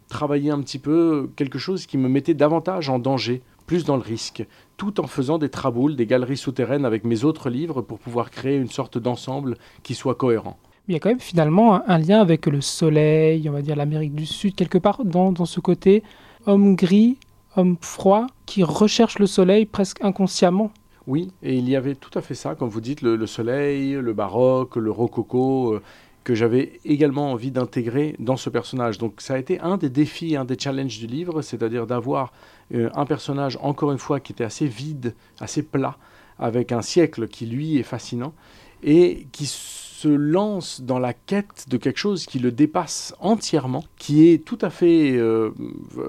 travailler 0.09 0.51
un 0.51 0.61
petit 0.61 0.79
peu 0.79 1.29
quelque 1.37 1.59
chose 1.59 1.85
qui 1.87 1.99
me 1.99 2.09
mettait 2.09 2.33
davantage 2.33 2.89
en 2.89 3.01
danger, 3.01 3.43
plus 3.67 3.85
dans 3.85 3.97
le 3.97 4.03
risque, 4.03 4.47
tout 4.77 5.01
en 5.01 5.07
faisant 5.07 5.39
des 5.39 5.49
traboules, 5.49 5.97
des 5.97 6.07
galeries 6.07 6.37
souterraines 6.37 6.85
avec 6.85 7.05
mes 7.05 7.25
autres 7.25 7.51
livres 7.51 7.83
pour 7.83 7.99
pouvoir 7.99 8.31
créer 8.31 8.57
une 8.57 8.69
sorte 8.69 8.99
d'ensemble 8.99 9.57
qui 9.83 9.95
soit 9.95 10.15
cohérent. 10.15 10.59
il 10.89 10.95
y 10.95 10.97
a 10.97 11.01
quand 11.01 11.09
même 11.09 11.21
finalement 11.21 11.89
un, 11.89 11.99
lien 11.99 12.21
avec 12.21 12.47
le 12.47 12.61
soleil, 12.61 13.49
on 13.49 13.53
va 13.53 13.63
dire 13.63 13.77
l'Amérique 13.77 14.15
du 14.15 14.27
Sud, 14.27 14.55
quelque 14.55 14.79
part 14.79 15.05
dans, 15.05 15.33
dans 15.33 15.47
ce 15.47 15.61
côté 15.61 16.03
homme 16.47 16.77
gris, 16.77 17.19
homme 17.57 17.77
froid, 17.81 18.27
qui 18.45 18.63
recherche 18.63 19.19
le 19.19 19.27
soleil 19.27 19.67
presque 19.67 20.03
inconsciemment. 20.05 20.71
Oui, 21.07 21.31
et 21.43 21.55
il 21.55 21.69
y 21.69 21.77
avait 21.77 21.95
tout 21.95 22.17
à 22.19 22.21
fait 22.21 22.35
ça, 22.35 22.55
comme 22.57 22.69
vous 22.69 22.81
dites, 22.81 23.01
le, 23.01 23.27
soleil, 23.27 23.93
le 23.93 24.13
baroque, 24.13 24.77
le 24.77 24.91
rococo, 24.91 25.75
euh, 25.75 25.83
que 26.25 26.35
j'avais 26.35 26.81
également 26.85 27.31
envie 27.31 27.53
d'intégrer 27.53 28.17
dans 28.19 28.37
ce 28.37 28.51
personnage. 28.51 28.99
Donc 28.99 29.21
ça 29.21 29.35
a 29.35 29.39
été 29.39 29.61
un 29.61 29.77
des 29.77 29.89
défis, 29.89 30.35
un 30.35 30.45
des 30.45 30.59
challenges 30.59 30.99
du 30.99 31.07
livre, 31.07 31.41
c'est-à-dire 31.43 31.87
d'avoir 31.87 32.33
un 32.73 33.07
personnage, 33.07 33.59
encore 33.63 33.93
une 33.93 33.99
fois, 33.99 34.21
qui 34.21 34.33
était 34.33 34.45
assez 34.45 34.67
vide, 34.67 35.15
assez 35.41 35.63
plat, 35.63 35.97
avec 36.39 36.73
un 36.73 36.83
siècle 36.83 37.29
qui, 37.29 37.47
lui, 37.47 37.79
est 37.79 37.85
fascinant, 37.85 38.35
et 38.83 39.27
qui 39.33 39.47
se 39.47 40.09
lance 40.09 40.83
dans 40.83 40.99
la 40.99 41.15
quête 41.15 41.67
de 41.69 41.79
quelque 41.79 41.97
chose 41.97 42.27
qui 42.27 42.39
le 42.39 42.53
dépasse 42.53 43.15
entièrement, 43.19 43.83
qui 43.97 44.29
est 44.29 44.45
tout 44.45 44.59
à 44.61 44.69
fait 44.69 45.17
euh, 45.17 45.53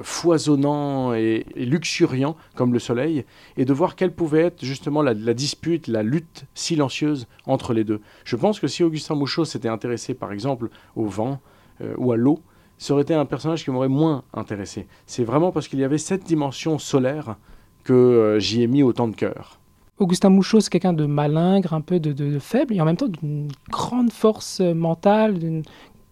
foisonnant 0.03 1.13
et, 1.13 1.45
luxuriant 1.55 2.35
comme 2.55 2.73
le 2.73 2.79
soleil, 2.79 3.23
et 3.55 3.63
de 3.63 3.73
voir 3.73 3.95
quelle 3.95 4.13
pouvait 4.13 4.41
être 4.41 4.65
justement 4.65 5.01
la, 5.01 5.13
dispute, 5.33 5.87
la 5.87 6.03
lutte 6.03 6.45
silencieuse 6.53 7.27
entre 7.45 7.73
les 7.73 7.85
deux. 7.85 8.01
Je 8.25 8.35
pense 8.35 8.59
que 8.59 8.67
si 8.67 8.83
Augustin 8.83 9.15
Mouchot 9.15 9.45
s'était 9.45 9.69
intéressé 9.69 10.13
par 10.13 10.33
exemple 10.33 10.69
au 10.97 11.05
vent 11.05 11.39
euh, 11.81 11.93
ou 11.97 12.11
à 12.11 12.17
l'eau, 12.17 12.41
ça 12.77 12.93
aurait 12.93 13.03
été 13.03 13.13
un 13.13 13.25
personnage 13.25 13.63
qui 13.63 13.71
m'aurait 13.71 13.87
moins 13.87 14.23
intéressé. 14.33 14.87
C'est 15.05 15.23
vraiment 15.23 15.51
parce 15.51 15.67
qu'il 15.67 15.79
y 15.79 15.83
avait 15.83 15.97
cette 15.97 16.23
dimension 16.23 16.79
solaire 16.79 17.35
que 17.83 17.93
euh, 17.93 18.39
j'y 18.39 18.61
ai 18.61 18.67
mis 18.67 18.83
autant 18.83 19.07
de 19.07 19.15
cœur. 19.15 19.59
Augustin 19.99 20.29
Mouchot, 20.29 20.59
c'est 20.59 20.69
quelqu'un 20.69 20.93
de 20.93 21.05
malingre, 21.05 21.73
un 21.73 21.81
peu 21.81 21.99
de, 21.99 22.39
faible, 22.39 22.75
et 22.75 22.81
en 22.81 22.85
même 22.85 22.97
temps 22.97 23.07
d'une 23.07 23.47
grande 23.69 24.11
force 24.11 24.59
euh, 24.61 24.73
mentale, 24.73 25.39
d'une 25.39 25.63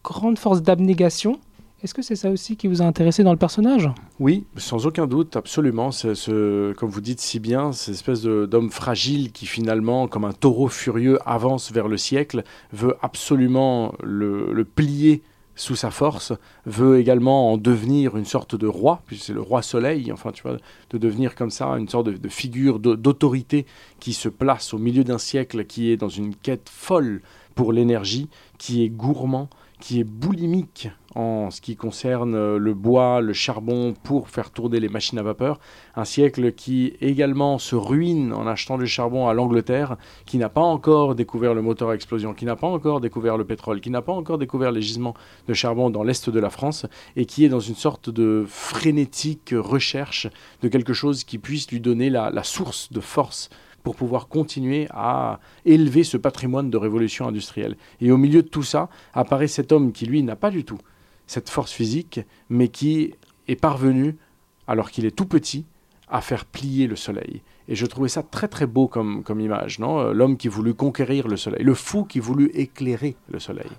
grande 0.04 0.40
force 0.40 0.64
d'abnégation. 0.64 1.40
Est-ce 1.84 1.94
que 1.94 2.02
c'est 2.02 2.16
ça 2.16 2.32
aussi 2.32 2.58
qui 2.58 2.68
vous 2.68 2.82
a 2.82 2.86
intéressé 2.86 3.24
dans 3.24 3.32
le 3.32 3.38
personnage? 3.38 3.92
Oui, 4.20 4.46
sans 4.58 4.88
aucun 4.88 5.06
doute, 5.06 5.36
absolument. 5.36 5.92
C'est 5.92 6.16
ce, 6.16 6.74
comme 6.74 6.90
vous 6.90 7.02
dites 7.02 7.20
si 7.20 7.40
bien, 7.40 7.74
cette 7.74 7.94
espèce 7.94 8.24
d'homme 8.24 8.72
fragile 8.72 9.32
qui 9.32 9.46
finalement, 9.46 10.08
comme 10.08 10.26
un 10.26 10.34
taureau 10.34 10.68
furieux, 10.68 11.20
avance 11.28 11.72
vers 11.72 11.88
le 11.88 11.98
siècle, 11.98 12.44
veut 12.74 12.96
absolument 13.04 13.94
le, 14.02 14.52
le 14.52 14.66
plier 14.66 15.22
sous 15.56 15.76
sa 15.76 15.92
force, 15.92 16.34
veut 16.66 17.00
également 17.00 17.54
en 17.54 17.58
devenir 17.58 18.18
une 18.18 18.26
sorte 18.26 18.56
de 18.56 18.68
roi, 18.68 19.02
puisque 19.06 19.26
c'est 19.26 19.34
le 19.34 19.42
roi 19.42 19.62
soleil, 19.62 20.12
enfin 20.12 20.32
tu 20.32 20.44
vois, 20.44 20.58
de 20.90 20.98
devenir 20.98 21.36
comme 21.36 21.50
ça 21.50 21.68
une 21.70 21.88
sorte 21.88 22.08
de, 22.08 22.30
figure 22.30 22.80
d'autorité 22.80 23.66
qui 24.00 24.14
se 24.14 24.30
place 24.30 24.74
au 24.74 24.78
milieu 24.78 25.04
d'un 25.04 25.18
siècle, 25.18 25.66
qui 25.66 25.92
est 25.92 25.98
dans 25.98 26.10
une 26.10 26.36
quête 26.36 26.70
folle 26.70 27.22
pour 27.56 27.72
l'énergie, 27.72 28.30
qui 28.58 28.84
est 28.84 28.90
gourmand, 28.90 29.50
qui 29.86 30.00
est 30.00 30.04
boulimique 30.04 30.90
en 31.14 31.52
ce 31.52 31.62
qui 31.62 31.76
concerne 31.76 32.34
euh, 32.34 32.58
le 32.58 32.74
bois, 32.74 33.22
le 33.22 33.34
charbon 33.34 33.94
pour 33.94 34.30
faire 34.30 34.50
tourner 34.50 34.80
les 34.80 34.90
machines 34.90 35.20
à 35.20 35.22
vapeur. 35.22 35.60
Un 35.96 36.06
siècle 36.06 36.54
qui 36.54 36.94
également 37.02 37.60
se 37.60 37.76
ruine 37.76 38.34
en 38.34 38.48
achetant 38.48 38.80
du 38.80 38.88
charbon 38.88 39.28
à 39.28 39.36
l'Angleterre, 39.36 39.98
qui 40.26 40.40
n'a 40.40 40.50
pas 40.50 40.62
encore 40.62 41.14
découvert 41.14 41.54
le 41.54 41.62
moteur 41.62 41.92
à 41.92 41.94
explosion, 41.94 42.34
qui 42.34 42.46
n'a 42.46 42.56
pas 42.56 42.66
encore 42.66 43.00
découvert 43.00 43.38
le 43.38 43.46
pétrole, 43.46 43.80
qui 43.80 43.92
n'a 43.92 44.02
pas 44.02 44.12
encore 44.12 44.40
découvert 44.40 44.72
les 44.72 44.82
gisements 44.82 45.14
de 45.48 45.54
charbon 45.54 45.92
dans 45.92 46.02
l'est 46.02 46.32
de 46.32 46.40
la 46.40 46.50
France, 46.50 46.88
et 47.16 47.28
qui 47.28 47.46
est 47.46 47.50
dans 47.50 47.60
une 47.60 47.76
sorte 47.76 48.10
de 48.10 48.44
frénétique 48.48 49.54
recherche 49.56 50.28
de 50.64 50.68
quelque 50.68 50.94
chose 50.94 51.24
qui 51.24 51.38
puisse 51.38 51.70
lui 51.70 51.80
donner 51.80 52.10
la, 52.10 52.32
la 52.32 52.44
source 52.44 52.92
de 52.92 53.02
force 53.02 53.52
pour 53.86 53.96
pouvoir 53.96 54.28
continuer 54.28 54.88
à 54.90 55.40
élever 55.64 56.04
ce 56.04 56.18
patrimoine 56.18 56.72
de 56.72 56.78
révolution 56.78 57.28
industrielle. 57.28 57.78
Et 58.02 58.12
au 58.12 58.18
milieu 58.18 58.42
de 58.42 58.48
tout 58.48 58.64
ça 58.64 58.90
apparaît 59.14 59.48
cet 59.48 59.72
homme 59.72 59.92
qui, 59.94 60.08
lui, 60.08 60.24
n'a 60.24 60.36
pas 60.36 60.50
du 60.50 60.66
tout 60.66 60.80
cette 61.28 61.50
force 61.50 61.72
physique, 61.72 62.20
mais 62.50 62.68
qui 62.68 63.14
est 63.48 63.56
parvenu, 63.56 64.16
alors 64.68 64.92
qu'il 64.92 65.06
est 65.06 65.16
tout 65.16 65.26
petit, 65.26 65.66
à 66.08 66.22
faire 66.22 66.46
plier 66.46 66.88
le 66.88 66.96
soleil. 66.96 67.42
Et 67.68 67.76
je 67.76 67.86
trouvais 67.86 68.10
ça 68.10 68.22
très 68.22 68.48
très 68.48 68.68
beau 68.68 68.88
comme, 68.88 69.24
comme 69.24 69.40
image, 69.40 69.80
non? 69.80 70.12
L'homme 70.14 70.38
qui 70.38 70.48
voulut 70.48 70.76
conquérir 70.76 71.28
le 71.28 71.38
soleil, 71.38 71.64
le 71.64 71.74
fou 71.74 72.06
qui 72.06 72.20
voulut 72.20 72.52
éclairer 72.54 73.16
le 73.30 73.40
soleil. 73.40 73.70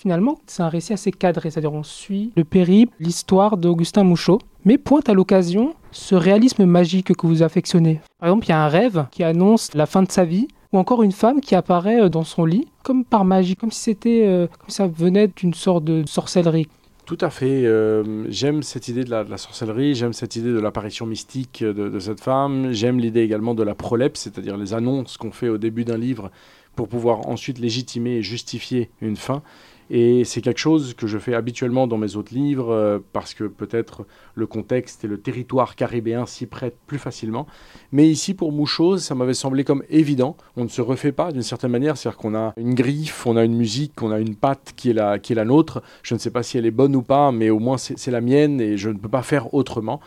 Finalement, 0.00 0.38
c'est 0.46 0.62
un 0.62 0.68
récit 0.68 0.92
assez 0.92 1.10
cadré, 1.10 1.50
c'est-à-dire 1.50 1.72
on 1.72 1.82
suit 1.82 2.30
le 2.36 2.44
périple, 2.44 2.94
l'histoire 3.00 3.56
d'Augustin 3.56 4.04
Mouchot, 4.04 4.38
mais 4.64 4.78
pointe 4.78 5.08
à 5.08 5.12
l'occasion 5.12 5.74
ce 5.90 6.14
réalisme 6.14 6.66
magique 6.66 7.12
que 7.16 7.26
vous 7.26 7.42
affectionnez. 7.42 8.00
Par 8.20 8.28
exemple, 8.28 8.46
il 8.46 8.50
y 8.50 8.52
a 8.52 8.62
un 8.62 8.68
rêve 8.68 9.06
qui 9.10 9.24
annonce 9.24 9.74
la 9.74 9.86
fin 9.86 10.04
de 10.04 10.12
sa 10.12 10.24
vie, 10.24 10.46
ou 10.72 10.78
encore 10.78 11.02
une 11.02 11.10
femme 11.10 11.40
qui 11.40 11.56
apparaît 11.56 12.00
euh, 12.00 12.08
dans 12.08 12.22
son 12.22 12.44
lit, 12.44 12.68
comme 12.84 13.04
par 13.04 13.24
magie, 13.24 13.56
comme 13.56 13.72
si 13.72 13.80
c'était, 13.80 14.22
euh, 14.24 14.46
comme 14.60 14.70
ça 14.70 14.86
venait 14.86 15.32
d'une 15.34 15.52
sorte 15.52 15.82
de 15.82 16.04
sorcellerie. 16.06 16.68
Tout 17.04 17.18
à 17.20 17.30
fait. 17.30 17.66
Euh, 17.66 18.24
j'aime 18.30 18.62
cette 18.62 18.86
idée 18.86 19.02
de 19.02 19.10
la, 19.10 19.36
sorcellerie, 19.36 19.96
j'aime 19.96 20.12
cette 20.12 20.36
idée 20.36 20.52
de 20.52 20.60
l'apparition 20.60 21.06
mystique 21.06 21.64
de, 21.64 21.72
de, 21.72 21.98
cette 21.98 22.20
femme, 22.20 22.70
j'aime 22.70 23.00
l'idée 23.00 23.22
également 23.22 23.56
de 23.56 23.64
la 23.64 23.74
prolepse, 23.74 24.20
c'est-à-dire 24.20 24.56
les 24.56 24.74
annonces 24.74 25.16
qu'on 25.16 25.32
fait 25.32 25.48
au 25.48 25.58
début 25.58 25.84
d'un 25.84 25.98
livre 25.98 26.30
pour 26.76 26.86
pouvoir 26.86 27.26
ensuite 27.26 27.58
légitimer 27.58 28.18
et 28.18 28.22
justifier 28.22 28.90
une 29.00 29.16
fin. 29.16 29.42
Et 29.90 30.24
c'est 30.24 30.40
quelque 30.40 30.58
chose 30.58 30.94
que 30.94 31.06
je 31.06 31.18
fais 31.18 31.34
habituellement 31.34 31.86
dans 31.86 31.96
mes 31.96 32.16
autres 32.16 32.34
livres, 32.34 32.70
euh, 32.72 32.98
parce 33.12 33.34
que 33.34 33.44
peut-être 33.44 34.06
le 34.34 34.46
contexte 34.46 35.04
et 35.04 35.08
le 35.08 35.18
territoire 35.18 35.76
caribéen 35.76 36.26
s'y 36.26 36.46
prêtent 36.46 36.78
plus 36.86 36.98
facilement. 36.98 37.46
Mais 37.92 38.06
ici, 38.08 38.34
pour 38.34 38.52
Mouchose, 38.52 39.02
ça 39.02 39.14
m'avait 39.14 39.34
semblé 39.34 39.64
comme 39.64 39.82
évident. 39.88 40.36
On 40.56 40.64
ne 40.64 40.68
se 40.68 40.82
refait 40.82 41.12
pas 41.12 41.32
d'une 41.32 41.42
certaine 41.42 41.70
manière, 41.70 41.96
c'est-à-dire 41.96 42.18
qu'on 42.18 42.34
a 42.34 42.52
une 42.56 42.74
griffe, 42.74 43.26
on 43.26 43.36
a 43.36 43.44
une 43.44 43.56
musique, 43.56 44.02
on 44.02 44.10
a 44.10 44.18
une 44.18 44.36
patte 44.36 44.74
qui 44.76 44.90
est, 44.90 44.94
la, 44.94 45.18
qui 45.18 45.32
est 45.32 45.36
la 45.36 45.44
nôtre. 45.44 45.82
Je 46.02 46.14
ne 46.14 46.18
sais 46.18 46.30
pas 46.30 46.42
si 46.42 46.58
elle 46.58 46.66
est 46.66 46.70
bonne 46.70 46.94
ou 46.94 47.02
pas, 47.02 47.32
mais 47.32 47.50
au 47.50 47.58
moins 47.58 47.78
c'est 47.78 48.10
la 48.10 48.20
mienne 48.20 48.60
et 48.60 48.76
je 48.76 48.90
ne 48.90 48.98
peux 48.98 49.08
pas 49.08 49.22
faire 49.22 49.54
autrement. 49.54 50.00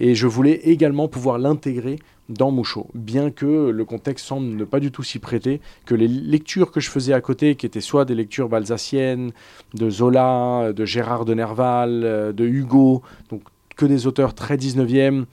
Et 0.00 0.14
je 0.14 0.26
voulais 0.26 0.54
également 0.64 1.08
pouvoir 1.08 1.38
l'intégrer 1.38 1.98
dans 2.30 2.50
Mouchot, 2.50 2.88
bien 2.94 3.30
que 3.30 3.68
le 3.68 3.84
contexte 3.84 4.24
semble 4.24 4.56
ne 4.56 4.64
pas 4.64 4.80
du 4.80 4.90
tout 4.90 5.02
s'y 5.02 5.18
prêter, 5.18 5.60
que 5.84 5.94
les 5.94 6.08
lectures 6.08 6.70
que 6.70 6.80
je 6.80 6.88
faisais 6.88 7.12
à 7.12 7.20
côté, 7.20 7.54
qui 7.54 7.66
étaient 7.66 7.80
soit 7.80 8.04
des 8.06 8.14
lectures 8.14 8.48
balsaciennes, 8.48 9.32
de 9.74 9.90
Zola, 9.90 10.72
de 10.72 10.84
Gérard 10.84 11.24
de 11.24 11.34
Nerval, 11.34 12.02
euh, 12.04 12.32
de 12.32 12.46
Hugo, 12.46 13.02
donc 13.30 13.42
que 13.76 13.84
des 13.84 14.06
auteurs 14.06 14.34
très 14.34 14.56
19e, 14.56 15.24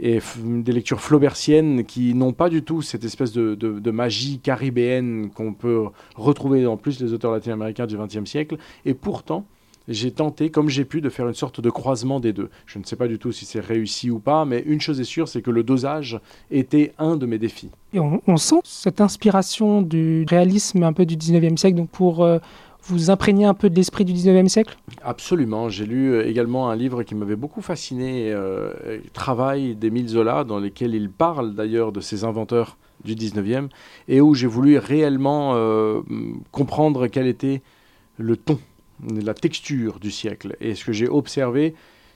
et 0.00 0.18
des 0.42 0.72
lectures 0.72 1.00
flaubertiennes 1.00 1.84
qui 1.84 2.14
n'ont 2.14 2.32
pas 2.32 2.48
du 2.48 2.62
tout 2.62 2.82
cette 2.82 3.04
espèce 3.04 3.32
de, 3.32 3.54
de 3.54 3.90
magie 3.92 4.40
caribéenne 4.40 5.30
qu'on 5.30 5.54
peut 5.54 5.84
retrouver 6.16 6.64
dans 6.64 6.76
plus 6.76 7.00
les 7.00 7.12
auteurs 7.12 7.30
latino-américains 7.30 7.86
du 7.86 7.96
XXe 7.96 8.28
siècle, 8.28 8.56
et 8.84 8.94
pourtant 8.94 9.46
j'ai 9.88 10.10
tenté, 10.10 10.50
comme 10.50 10.68
j'ai 10.68 10.84
pu, 10.84 11.00
de 11.00 11.08
faire 11.10 11.28
une 11.28 11.34
sorte 11.34 11.60
de 11.60 11.70
croisement 11.70 12.20
des 12.20 12.32
deux. 12.32 12.48
Je 12.66 12.78
ne 12.78 12.84
sais 12.84 12.96
pas 12.96 13.08
du 13.08 13.18
tout 13.18 13.32
si 13.32 13.44
c'est 13.44 13.60
réussi 13.60 14.10
ou 14.10 14.18
pas, 14.18 14.44
mais 14.44 14.62
une 14.66 14.80
chose 14.80 15.00
est 15.00 15.04
sûre, 15.04 15.28
c'est 15.28 15.42
que 15.42 15.50
le 15.50 15.62
dosage 15.62 16.20
était 16.50 16.92
un 16.98 17.16
de 17.16 17.26
mes 17.26 17.38
défis. 17.38 17.70
Et 17.92 18.00
on, 18.00 18.36
sent 18.36 18.60
cette 18.64 19.00
inspiration 19.00 19.82
du 19.82 20.24
réalisme 20.28 20.82
un 20.82 20.92
peu 20.92 21.06
du 21.06 21.16
19e 21.16 21.56
siècle, 21.56 21.76
donc 21.76 21.90
pour 21.90 22.24
euh, 22.24 22.38
vous 22.82 23.10
imprégner 23.10 23.44
un 23.44 23.54
peu 23.54 23.70
de 23.70 23.76
l'esprit 23.76 24.04
du 24.04 24.12
19e 24.12 24.48
siècle? 24.48 24.76
Absolument. 25.02 25.68
J'ai 25.68 25.86
lu 25.86 26.12
euh, 26.12 26.26
également 26.26 26.70
un 26.70 26.76
livre 26.76 27.02
qui 27.02 27.14
m'avait 27.14 27.36
beaucoup 27.36 27.62
fasciné, 27.62 28.32
euh, 28.32 28.98
Travail 29.12 29.76
d'Émile 29.76 30.08
Zola, 30.08 30.44
dans 30.44 30.58
lequel 30.58 30.94
il 30.94 31.10
parle 31.10 31.54
d'ailleurs 31.54 31.92
de 31.92 32.00
ces 32.00 32.24
inventeurs 32.24 32.76
du 33.04 33.14
19e, 33.14 33.68
et 34.08 34.20
où 34.20 34.34
j'ai 34.34 34.46
voulu 34.46 34.78
réellement 34.78 35.54
comprendre 36.52 37.06
quel 37.08 37.26
était 37.26 37.60
le 38.16 38.36
ton 38.36 38.58
la 39.02 39.34
texture 39.34 39.98
du 39.98 40.10
siècle. 40.10 40.56
Et 40.60 40.74
ce 40.74 40.84
que 40.84 40.92
j'ai 40.92 41.08
observé, 41.08 41.74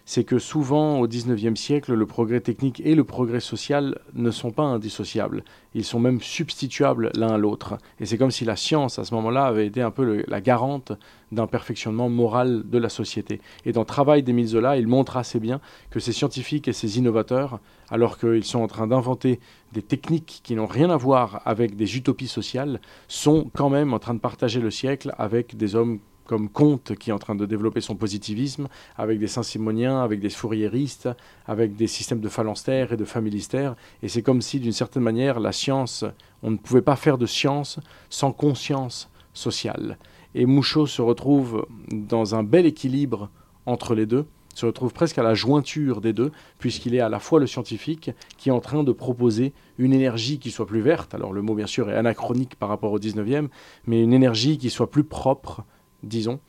c'est 0.08 0.24
que 0.24 0.38
souvent 0.38 1.00
au 1.00 1.06
XIXe 1.06 1.60
siècle, 1.60 1.92
le 1.92 2.06
progrès 2.06 2.40
technique 2.40 2.80
et 2.82 2.94
le 2.94 3.04
progrès 3.04 3.40
social 3.40 3.98
ne 4.14 4.30
sont 4.30 4.52
pas 4.52 4.62
indissociables. 4.62 5.44
Ils 5.74 5.84
sont 5.84 6.00
même 6.00 6.22
substituables 6.22 7.10
l'un 7.14 7.34
à 7.34 7.36
l'autre. 7.36 7.76
Et 8.00 8.06
c'est 8.06 8.16
comme 8.16 8.30
si 8.30 8.46
la 8.46 8.56
science, 8.56 8.98
à 8.98 9.04
ce 9.04 9.12
moment-là, 9.12 9.44
avait 9.44 9.66
été 9.66 9.82
un 9.82 9.90
peu 9.90 10.24
la 10.26 10.40
garante 10.40 10.92
d'un 11.30 11.46
perfectionnement 11.46 12.08
moral 12.08 12.62
de 12.70 12.78
la 12.78 12.88
société. 12.88 13.42
Et 13.66 13.72
dans 13.72 13.84
travail 13.84 14.22
d'Émile 14.22 14.46
Zola, 14.46 14.78
il 14.78 14.88
montre 14.88 15.18
assez 15.18 15.40
bien 15.40 15.60
que 15.90 16.00
ces 16.00 16.12
scientifiques 16.14 16.68
et 16.68 16.72
ces 16.72 16.96
innovateurs, 16.96 17.60
alors 17.90 18.16
qu'ils 18.16 18.44
sont 18.44 18.60
en 18.60 18.66
train 18.66 18.86
d'inventer 18.86 19.40
des 19.74 19.82
techniques 19.82 20.40
qui 20.42 20.54
n'ont 20.54 20.64
rien 20.64 20.88
à 20.88 20.96
voir 20.96 21.42
avec 21.44 21.76
des 21.76 21.98
utopies 21.98 22.28
sociales, 22.28 22.80
sont 23.08 23.50
quand 23.54 23.68
même 23.68 23.92
en 23.92 23.98
train 23.98 24.14
de 24.14 24.20
partager 24.20 24.62
le 24.62 24.70
siècle 24.70 25.14
avec 25.18 25.54
des 25.54 25.76
hommes 25.76 25.98
comme 26.28 26.48
Comte 26.48 26.94
qui 26.94 27.10
est 27.10 27.12
en 27.12 27.18
train 27.18 27.34
de 27.34 27.46
développer 27.46 27.80
son 27.80 27.96
positivisme, 27.96 28.68
avec 28.96 29.18
des 29.18 29.26
Saint-Simoniens, 29.26 30.00
avec 30.00 30.20
des 30.20 30.28
Fourieristes, 30.28 31.08
avec 31.46 31.74
des 31.74 31.88
systèmes 31.88 32.20
de 32.20 32.28
phalanstères 32.28 32.92
et 32.92 32.96
de 32.96 33.04
familistères. 33.04 33.74
Et 34.02 34.08
c'est 34.08 34.22
comme 34.22 34.42
si, 34.42 34.60
d'une 34.60 34.72
certaine 34.72 35.02
manière, 35.02 35.40
la 35.40 35.52
science, 35.52 36.04
on 36.42 36.52
ne 36.52 36.56
pouvait 36.56 36.82
pas 36.82 36.96
faire 36.96 37.18
de 37.18 37.26
science 37.26 37.80
sans 38.10 38.30
conscience 38.30 39.10
sociale. 39.32 39.98
Et 40.34 40.44
Mouchot 40.44 40.86
se 40.86 41.00
retrouve 41.00 41.66
dans 41.90 42.34
un 42.34 42.42
bel 42.42 42.66
équilibre 42.66 43.30
entre 43.64 43.94
les 43.94 44.04
deux, 44.06 44.26
se 44.54 44.66
retrouve 44.66 44.92
presque 44.92 45.18
à 45.18 45.22
la 45.22 45.34
jointure 45.34 46.00
des 46.00 46.12
deux, 46.12 46.32
puisqu'il 46.58 46.94
est 46.94 47.00
à 47.00 47.08
la 47.08 47.20
fois 47.20 47.40
le 47.40 47.46
scientifique 47.46 48.10
qui 48.36 48.50
est 48.50 48.52
en 48.52 48.60
train 48.60 48.82
de 48.82 48.92
proposer 48.92 49.54
une 49.78 49.94
énergie 49.94 50.38
qui 50.38 50.50
soit 50.50 50.66
plus 50.66 50.80
verte, 50.80 51.14
alors 51.14 51.32
le 51.32 51.42
mot 51.42 51.54
bien 51.54 51.66
sûr 51.66 51.88
est 51.90 51.96
anachronique 51.96 52.56
par 52.56 52.68
rapport 52.68 52.92
au 52.92 52.98
19e, 52.98 53.48
mais 53.86 54.02
une 54.02 54.12
énergie 54.12 54.58
qui 54.58 54.68
soit 54.68 54.90
plus 54.90 55.04
propre, 55.04 55.64
disons, 56.02 56.40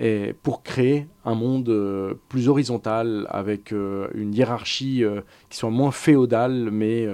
et 0.00 0.34
pour 0.42 0.62
créer 0.62 1.06
un 1.26 1.34
monde 1.34 1.68
euh, 1.68 2.14
plus 2.30 2.48
horizontal, 2.48 3.26
avec 3.28 3.72
euh, 3.72 4.08
une 4.14 4.34
hiérarchie 4.34 5.04
euh, 5.04 5.20
qui 5.50 5.58
soit 5.58 5.70
moins 5.70 5.90
féodale, 5.90 6.70
mais, 6.72 7.06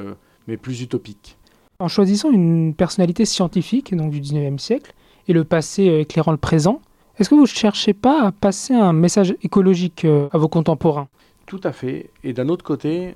mais 0.47 0.57
plus 0.57 0.81
utopique. 0.83 1.37
En 1.81 1.89
choisissant 1.89 2.31
une 2.31 2.75
personnalité 2.75 3.25
scientifique 3.25 3.95
donc 3.95 4.13
du 4.13 4.21
19e 4.21 4.59
siècle 4.59 4.95
et 5.29 5.33
le 5.33 5.45
passé 5.45 5.87
éclairant 6.01 6.31
le 6.31 6.39
présent, 6.39 6.81
est-ce 7.19 7.29
que 7.29 7.35
vous 7.35 7.43
ne 7.43 7.47
cherchez 7.47 7.93
pas 7.93 8.27
à 8.27 8.33
passer 8.33 8.73
un 8.73 8.93
message 8.93 9.35
écologique 9.43 10.05
à 10.05 10.39
vos 10.39 10.49
contemporains? 10.49 11.09
Tout 11.47 11.61
à 11.65 11.73
fait. 11.73 12.11
Et 12.23 12.33
d'un 12.33 12.49
autre 12.49 12.65
côté, 12.65 13.15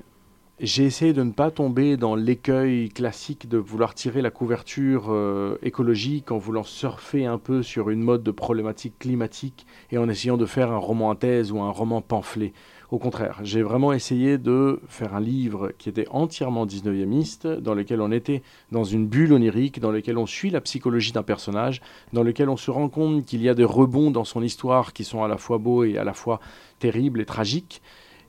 j'ai 0.62 0.84
essayé 0.84 1.14
de 1.14 1.22
ne 1.22 1.32
pas 1.32 1.50
tomber 1.50 1.96
dans 1.96 2.14
l'écueil 2.14 2.90
classique 2.90 3.48
de 3.48 3.56
vouloir 3.56 3.94
tirer 3.94 4.20
la 4.20 4.30
couverture 4.30 5.06
euh, 5.08 5.56
écologique 5.62 6.30
en 6.32 6.36
voulant 6.36 6.64
surfer 6.64 7.24
un 7.24 7.38
peu 7.38 7.62
sur 7.62 7.88
une 7.88 8.02
mode 8.02 8.22
de 8.22 8.30
problématique 8.30 8.98
climatique 8.98 9.66
et 9.90 9.96
en 9.96 10.06
essayant 10.06 10.36
de 10.36 10.44
faire 10.44 10.70
un 10.70 10.76
roman 10.76 11.12
à 11.12 11.16
thèse 11.16 11.50
ou 11.50 11.60
un 11.60 11.70
roman 11.70 12.02
pamphlet. 12.02 12.52
Au 12.90 12.98
contraire, 12.98 13.40
j'ai 13.42 13.62
vraiment 13.62 13.94
essayé 13.94 14.36
de 14.36 14.80
faire 14.86 15.14
un 15.14 15.20
livre 15.20 15.72
qui 15.78 15.88
était 15.88 16.08
entièrement 16.10 16.66
19e, 16.66 17.60
dans 17.60 17.74
lequel 17.74 18.02
on 18.02 18.12
était 18.12 18.42
dans 18.70 18.84
une 18.84 19.06
bulle 19.06 19.32
onirique, 19.32 19.80
dans 19.80 19.92
lequel 19.92 20.18
on 20.18 20.26
suit 20.26 20.50
la 20.50 20.60
psychologie 20.60 21.12
d'un 21.12 21.22
personnage, 21.22 21.80
dans 22.12 22.22
lequel 22.22 22.50
on 22.50 22.58
se 22.58 22.70
rend 22.70 22.90
compte 22.90 23.24
qu'il 23.24 23.40
y 23.40 23.48
a 23.48 23.54
des 23.54 23.64
rebonds 23.64 24.10
dans 24.10 24.24
son 24.24 24.42
histoire 24.42 24.92
qui 24.92 25.04
sont 25.04 25.24
à 25.24 25.28
la 25.28 25.38
fois 25.38 25.56
beaux 25.56 25.84
et 25.84 25.96
à 25.96 26.04
la 26.04 26.12
fois 26.12 26.38
terribles 26.80 27.22
et 27.22 27.26
tragiques 27.26 27.80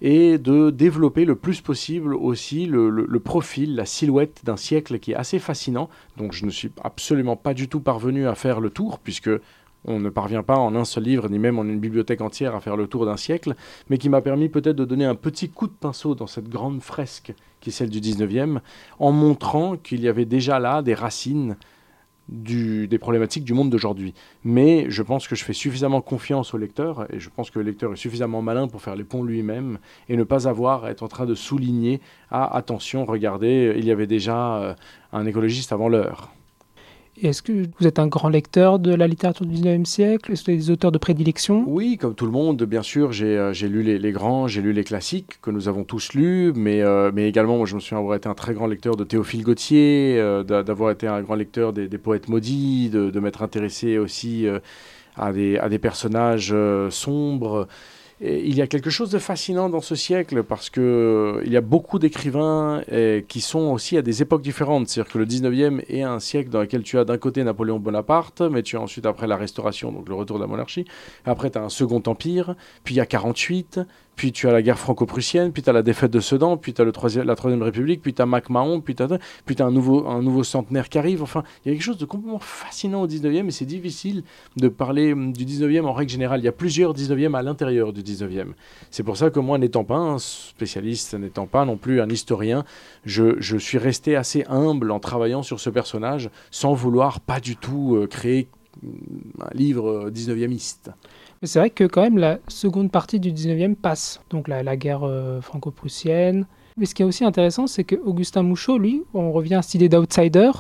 et 0.01 0.37
de 0.39 0.71
développer 0.71 1.25
le 1.25 1.35
plus 1.35 1.61
possible 1.61 2.15
aussi 2.15 2.65
le, 2.65 3.19
profil, 3.19 3.75
la 3.75 3.85
silhouette 3.85 4.41
d'un 4.43 4.57
siècle 4.57 4.99
qui 4.99 5.11
est 5.11 5.15
assez 5.15 5.39
fascinant. 5.39 5.89
Donc 6.17 6.33
je 6.33 6.45
ne 6.45 6.51
suis 6.51 6.71
absolument 6.83 7.35
pas 7.35 7.53
du 7.53 7.67
tout 7.67 7.79
parvenu 7.79 8.27
à 8.27 8.35
faire 8.35 8.59
le 8.59 8.71
tour, 8.71 8.99
puisque 8.99 9.29
on 9.85 9.99
ne 9.99 10.09
parvient 10.09 10.43
pas 10.43 10.57
en 10.57 10.75
un 10.75 10.85
seul 10.85 11.03
livre, 11.03 11.29
ni 11.29 11.39
même 11.39 11.59
en 11.59 11.63
une 11.63 11.79
bibliothèque 11.79 12.21
entière, 12.21 12.55
à 12.55 12.61
faire 12.61 12.77
le 12.77 12.87
tour 12.87 13.05
d'un 13.05 13.17
siècle, 13.17 13.55
mais 13.89 13.97
qui 13.97 14.09
m'a 14.09 14.21
permis 14.21 14.49
peut-être 14.49 14.75
de 14.75 14.85
donner 14.85 15.05
un 15.05 15.15
petit 15.15 15.49
coup 15.49 15.67
de 15.67 15.73
pinceau 15.73 16.15
dans 16.15 16.27
cette 16.27 16.49
grande 16.49 16.81
fresque 16.81 17.33
qui 17.59 17.69
est 17.69 17.73
celle 17.73 17.89
du 17.89 17.99
19e, 17.99 18.59
en 18.97 19.11
montrant 19.11 19.77
qu'il 19.77 20.01
y 20.01 20.07
avait 20.07 20.25
déjà 20.25 20.59
là 20.59 20.81
des 20.81 20.95
racines 20.95 21.57
des 22.31 22.97
problématiques 22.97 23.43
du 23.43 23.53
monde 23.53 23.69
d'aujourd'hui. 23.69 24.13
Mais 24.43 24.89
je 24.89 25.03
pense 25.03 25.27
que 25.27 25.35
je 25.35 25.43
fais 25.43 25.53
suffisamment 25.53 26.01
confiance 26.01 26.53
au 26.53 26.57
lecteur, 26.57 27.05
et 27.13 27.19
je 27.19 27.29
pense 27.29 27.51
que 27.51 27.59
le 27.59 27.65
lecteur 27.65 27.93
est 27.93 27.97
suffisamment 27.97 28.41
malin 28.41 28.67
pour 28.67 28.81
faire 28.81 28.95
les 28.95 29.03
ponts 29.03 29.23
lui-même, 29.23 29.77
et 30.09 30.15
ne 30.15 30.23
pas 30.23 30.47
avoir 30.47 30.85
à 30.85 30.91
être 30.91 31.03
en 31.03 31.07
train 31.07 31.25
de 31.25 31.35
souligner, 31.35 31.99
ah 32.29 32.55
attention, 32.55 33.05
regardez, 33.05 33.73
il 33.77 33.85
y 33.85 33.91
avait 33.91 34.07
déjà 34.07 34.57
euh, 34.57 34.73
un 35.11 35.25
écologiste 35.25 35.73
avant 35.73 35.89
l'heure. 35.89 36.31
Est-ce 37.21 37.41
que 37.41 37.67
vous 37.77 37.87
êtes 37.87 37.99
un 37.99 38.07
grand 38.07 38.29
lecteur 38.29 38.79
de 38.79 38.93
la 38.95 39.05
littérature 39.05 39.45
du 39.45 39.55
19e 39.55 39.85
siècle? 39.85 40.31
Est-ce 40.31 40.43
que 40.43 40.51
vous 40.51 40.55
êtes 40.55 40.59
des 40.65 40.71
auteurs 40.71 40.91
de 40.93 40.97
prédilection 40.97 41.65
Oui, 41.67 41.97
comme 41.97 42.15
tout 42.15 42.25
le 42.25 42.31
monde, 42.31 42.63
bien 42.63 42.81
sûr. 42.81 43.11
J'ai 43.11 43.37
euh, 43.37 43.51
lu 43.51 43.83
les, 43.83 44.11
grands, 44.11 44.47
j'ai 44.47 44.61
lu 44.61 44.71
les 44.71 44.85
classiques 44.85 45.39
que 45.41 45.51
nous 45.51 45.67
avons 45.67 45.83
tous 45.83 46.13
lus, 46.13 46.53
mais, 46.55 46.81
euh, 46.81 47.11
mais 47.13 47.27
également, 47.27 47.57
moi, 47.57 47.65
je 47.65 47.75
me 47.75 47.81
souviens 47.81 47.99
avoir 47.99 48.15
été 48.15 48.29
un 48.29 48.33
très 48.33 48.53
grand 48.53 48.65
lecteur 48.65 48.95
de 48.95 49.03
Théophile 49.03 49.43
Gautier, 49.43 50.15
euh, 50.19 50.43
d'avoir 50.43 50.91
été 50.91 51.05
un 51.05 51.21
grand 51.21 51.35
lecteur 51.35 51.73
des, 51.73 51.89
poètes 51.97 52.29
maudits, 52.29 52.89
de, 52.89 53.19
m'être 53.19 53.43
intéressé 53.43 53.97
aussi 53.97 54.47
à, 55.17 55.33
des, 55.33 55.57
à 55.57 55.67
des 55.67 55.79
personnages 55.79 56.55
sombres 56.89 57.67
il 58.21 58.55
y 58.55 58.61
a 58.61 58.67
quelque 58.67 58.89
chose 58.89 59.09
de 59.09 59.17
fascinant 59.17 59.67
dans 59.67 59.81
ce 59.81 59.95
siècle 59.95 60.43
parce 60.43 60.69
que 60.69 60.79
euh, 60.81 61.43
il 61.45 61.51
y 61.51 61.57
a 61.57 61.61
beaucoup 61.61 61.97
d'écrivains 61.97 62.83
qui 63.27 63.41
sont 63.41 63.71
aussi 63.71 63.97
à 63.97 64.01
des 64.01 64.21
époques 64.21 64.41
différentes. 64.41 64.87
C'est-à-dire 64.87 65.11
que 65.11 65.17
le 65.17 65.25
19e 65.25 65.83
est 65.89 66.03
un 66.03 66.19
siècle 66.19 66.49
dans 66.49 66.61
lequel 66.61 66.83
tu 66.83 66.99
as 66.99 67.05
d'un 67.05 67.17
côté 67.17 67.43
Napoléon 67.43 67.79
Bonaparte, 67.79 68.41
mais 68.41 68.63
tu 68.63 68.77
as 68.77 68.81
ensuite 68.81 69.05
après 69.05 69.27
la 69.27 69.37
Restauration, 69.37 69.91
donc 69.91 70.07
le 70.07 70.15
retour 70.15 70.37
de 70.37 70.43
la 70.43 70.47
monarchie. 70.47 70.85
Après, 71.25 71.49
tu 71.49 71.57
as 71.57 71.63
un 71.63 71.69
second 71.69 72.01
empire, 72.05 72.55
puis 72.83 72.95
il 72.95 72.97
y 72.97 73.01
a 73.01 73.05
48, 73.05 73.79
puis 74.15 74.31
tu 74.31 74.47
as 74.47 74.51
la 74.51 74.61
guerre 74.61 74.77
franco-prussienne, 74.77 75.51
puis 75.51 75.63
tu 75.63 75.69
as 75.69 75.73
la 75.73 75.81
défaite 75.81 76.11
de 76.11 76.19
Sedan, 76.19 76.57
puis 76.57 76.73
tu 76.73 76.81
as 76.81 76.85
le 76.85 76.91
troisième, 76.91 77.25
la 77.25 77.35
Troisième 77.35 77.63
République, 77.63 78.01
puis 78.01 78.13
tu 78.13 78.21
as 78.21 78.25
MacMahon, 78.25 78.81
puis 78.81 78.95
tu 78.95 79.03
as, 79.03 79.19
puis 79.45 79.55
as 79.59 79.65
un, 79.65 79.71
nouveau, 79.71 80.07
un 80.07 80.21
nouveau 80.21 80.43
centenaire 80.43 80.89
qui 80.89 80.97
arrive. 80.97 81.23
Enfin, 81.23 81.43
il 81.65 81.69
y 81.69 81.71
a 81.71 81.75
quelque 81.75 81.83
chose 81.83 81.97
de 81.97 82.05
complètement 82.05 82.39
fascinant 82.39 83.01
au 83.01 83.07
19e 83.07 83.47
et 83.47 83.51
c'est 83.51 83.65
difficile 83.65 84.23
de 84.57 84.67
parler 84.67 85.13
hum, 85.13 85.33
du 85.33 85.45
19e 85.45 85.85
en 85.85 85.93
règle 85.93 86.11
générale. 86.11 86.41
Il 86.41 86.45
y 86.45 86.47
a 86.47 86.51
plusieurs 86.51 86.93
19e 86.93 87.35
à 87.35 87.41
l'intérieur 87.41 87.93
du 87.93 88.01
19e. 88.03 88.49
C'est 88.89 89.03
pour 89.03 89.17
ça 89.17 89.29
que 89.29 89.39
moi, 89.39 89.57
n'étant 89.57 89.83
pas 89.83 89.97
un 89.97 90.19
spécialiste, 90.19 91.15
n'étant 91.15 91.47
pas 91.47 91.65
non 91.65 91.77
plus 91.77 92.01
un 92.01 92.09
historien, 92.09 92.63
je, 93.05 93.57
suis 93.57 93.77
resté 93.77 94.15
assez 94.15 94.45
humble 94.49 94.91
en 94.91 94.99
travaillant 94.99 95.43
sur 95.43 95.59
ce 95.59 95.69
personnage 95.69 96.29
sans 96.49 96.73
vouloir 96.73 97.19
pas 97.19 97.39
du 97.39 97.55
tout 97.55 97.95
euh, 97.95 98.07
créer 98.07 98.49
hum, 98.83 98.91
un 99.39 99.57
livre 99.57 100.09
19e-iste. 100.09 100.91
Mais 101.41 101.47
c'est 101.47 101.57
vrai 101.57 101.71
que 101.71 101.85
quand 101.85 102.03
même 102.03 102.19
la 102.19 102.37
seconde 102.47 102.91
partie 102.91 103.19
du 103.19 103.31
19e 103.31 103.73
passe, 103.75 104.21
donc 104.29 104.47
la, 104.47 104.61
la 104.61 104.77
guerre 104.77 105.01
euh, 105.03 105.41
franco-prussienne. 105.41 106.45
Mais 106.77 106.85
ce 106.85 106.93
qui 106.93 107.01
est 107.01 107.05
aussi 107.05 107.25
intéressant, 107.25 107.65
c'est 107.65 107.83
que 107.83 107.95
Augustin 107.95 108.43
Mouchot, 108.43 108.77
lui, 108.77 109.01
on 109.15 109.31
revient 109.31 109.55
à 109.55 109.63
cette 109.63 109.73
idée 109.73 109.89
d'outsider, 109.89 110.51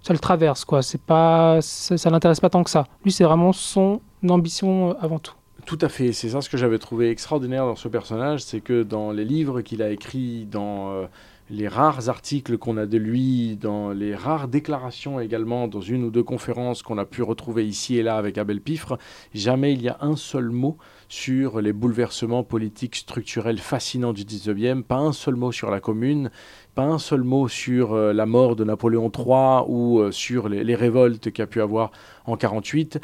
ça 0.00 0.12
le 0.12 0.20
traverse, 0.20 0.64
quoi. 0.64 0.82
C'est 0.82 1.00
pas, 1.00 1.58
ça, 1.60 1.98
ça 1.98 2.10
l'intéresse 2.10 2.38
pas 2.38 2.50
tant 2.50 2.62
que 2.62 2.70
ça. 2.70 2.84
Lui, 3.04 3.10
c'est 3.10 3.24
vraiment 3.24 3.52
son 3.52 4.00
ambition 4.28 4.90
euh, 4.90 4.94
avant 5.00 5.18
tout. 5.18 5.34
Tout 5.66 5.78
à 5.80 5.88
fait, 5.88 6.12
c'est 6.12 6.28
ça 6.28 6.40
ce 6.40 6.48
que 6.48 6.56
j'avais 6.56 6.78
trouvé 6.78 7.10
extraordinaire 7.10 7.66
dans 7.66 7.76
ce 7.76 7.88
personnage, 7.88 8.44
c'est 8.44 8.60
que 8.60 8.84
dans 8.84 9.10
les 9.10 9.24
livres 9.24 9.60
qu'il 9.60 9.82
a 9.82 9.90
écrits, 9.90 10.46
dans 10.46 10.92
euh, 10.92 11.06
les 11.50 11.68
rares 11.68 12.08
articles 12.08 12.58
qu'on 12.58 12.76
a 12.76 12.86
de 12.86 12.98
lui, 12.98 13.56
dans 13.56 13.90
les 13.90 14.14
rares 14.14 14.48
déclarations 14.48 15.18
également, 15.18 15.66
dans 15.66 15.80
une 15.80 16.04
ou 16.04 16.10
deux 16.10 16.22
conférences 16.22 16.82
qu'on 16.82 16.98
a 16.98 17.06
pu 17.06 17.22
retrouver 17.22 17.66
ici 17.66 17.96
et 17.96 18.02
là 18.02 18.16
avec 18.16 18.36
Abel 18.36 18.60
Pifre, 18.60 18.98
jamais 19.34 19.72
il 19.72 19.82
y 19.82 19.88
a 19.88 19.96
un 20.00 20.16
seul 20.16 20.50
mot 20.50 20.76
sur 21.08 21.60
les 21.60 21.72
bouleversements 21.72 22.44
politiques 22.44 22.96
structurels 22.96 23.58
fascinants 23.58 24.12
du 24.12 24.24
19e, 24.24 24.82
pas 24.82 24.98
un 24.98 25.12
seul 25.12 25.36
mot 25.36 25.52
sur 25.52 25.70
la 25.70 25.80
commune, 25.80 26.30
pas 26.74 26.84
un 26.84 26.98
seul 26.98 27.22
mot 27.22 27.48
sur 27.48 27.94
euh, 27.94 28.12
la 28.12 28.26
mort 28.26 28.54
de 28.54 28.64
Napoléon 28.64 29.10
III 29.10 29.64
ou 29.66 30.00
euh, 30.00 30.12
sur 30.12 30.48
les, 30.48 30.74
révoltes 30.74 31.30
qu'il 31.30 31.42
a 31.42 31.46
pu 31.46 31.62
avoir 31.62 31.92
en 32.26 32.36
48 32.36 33.00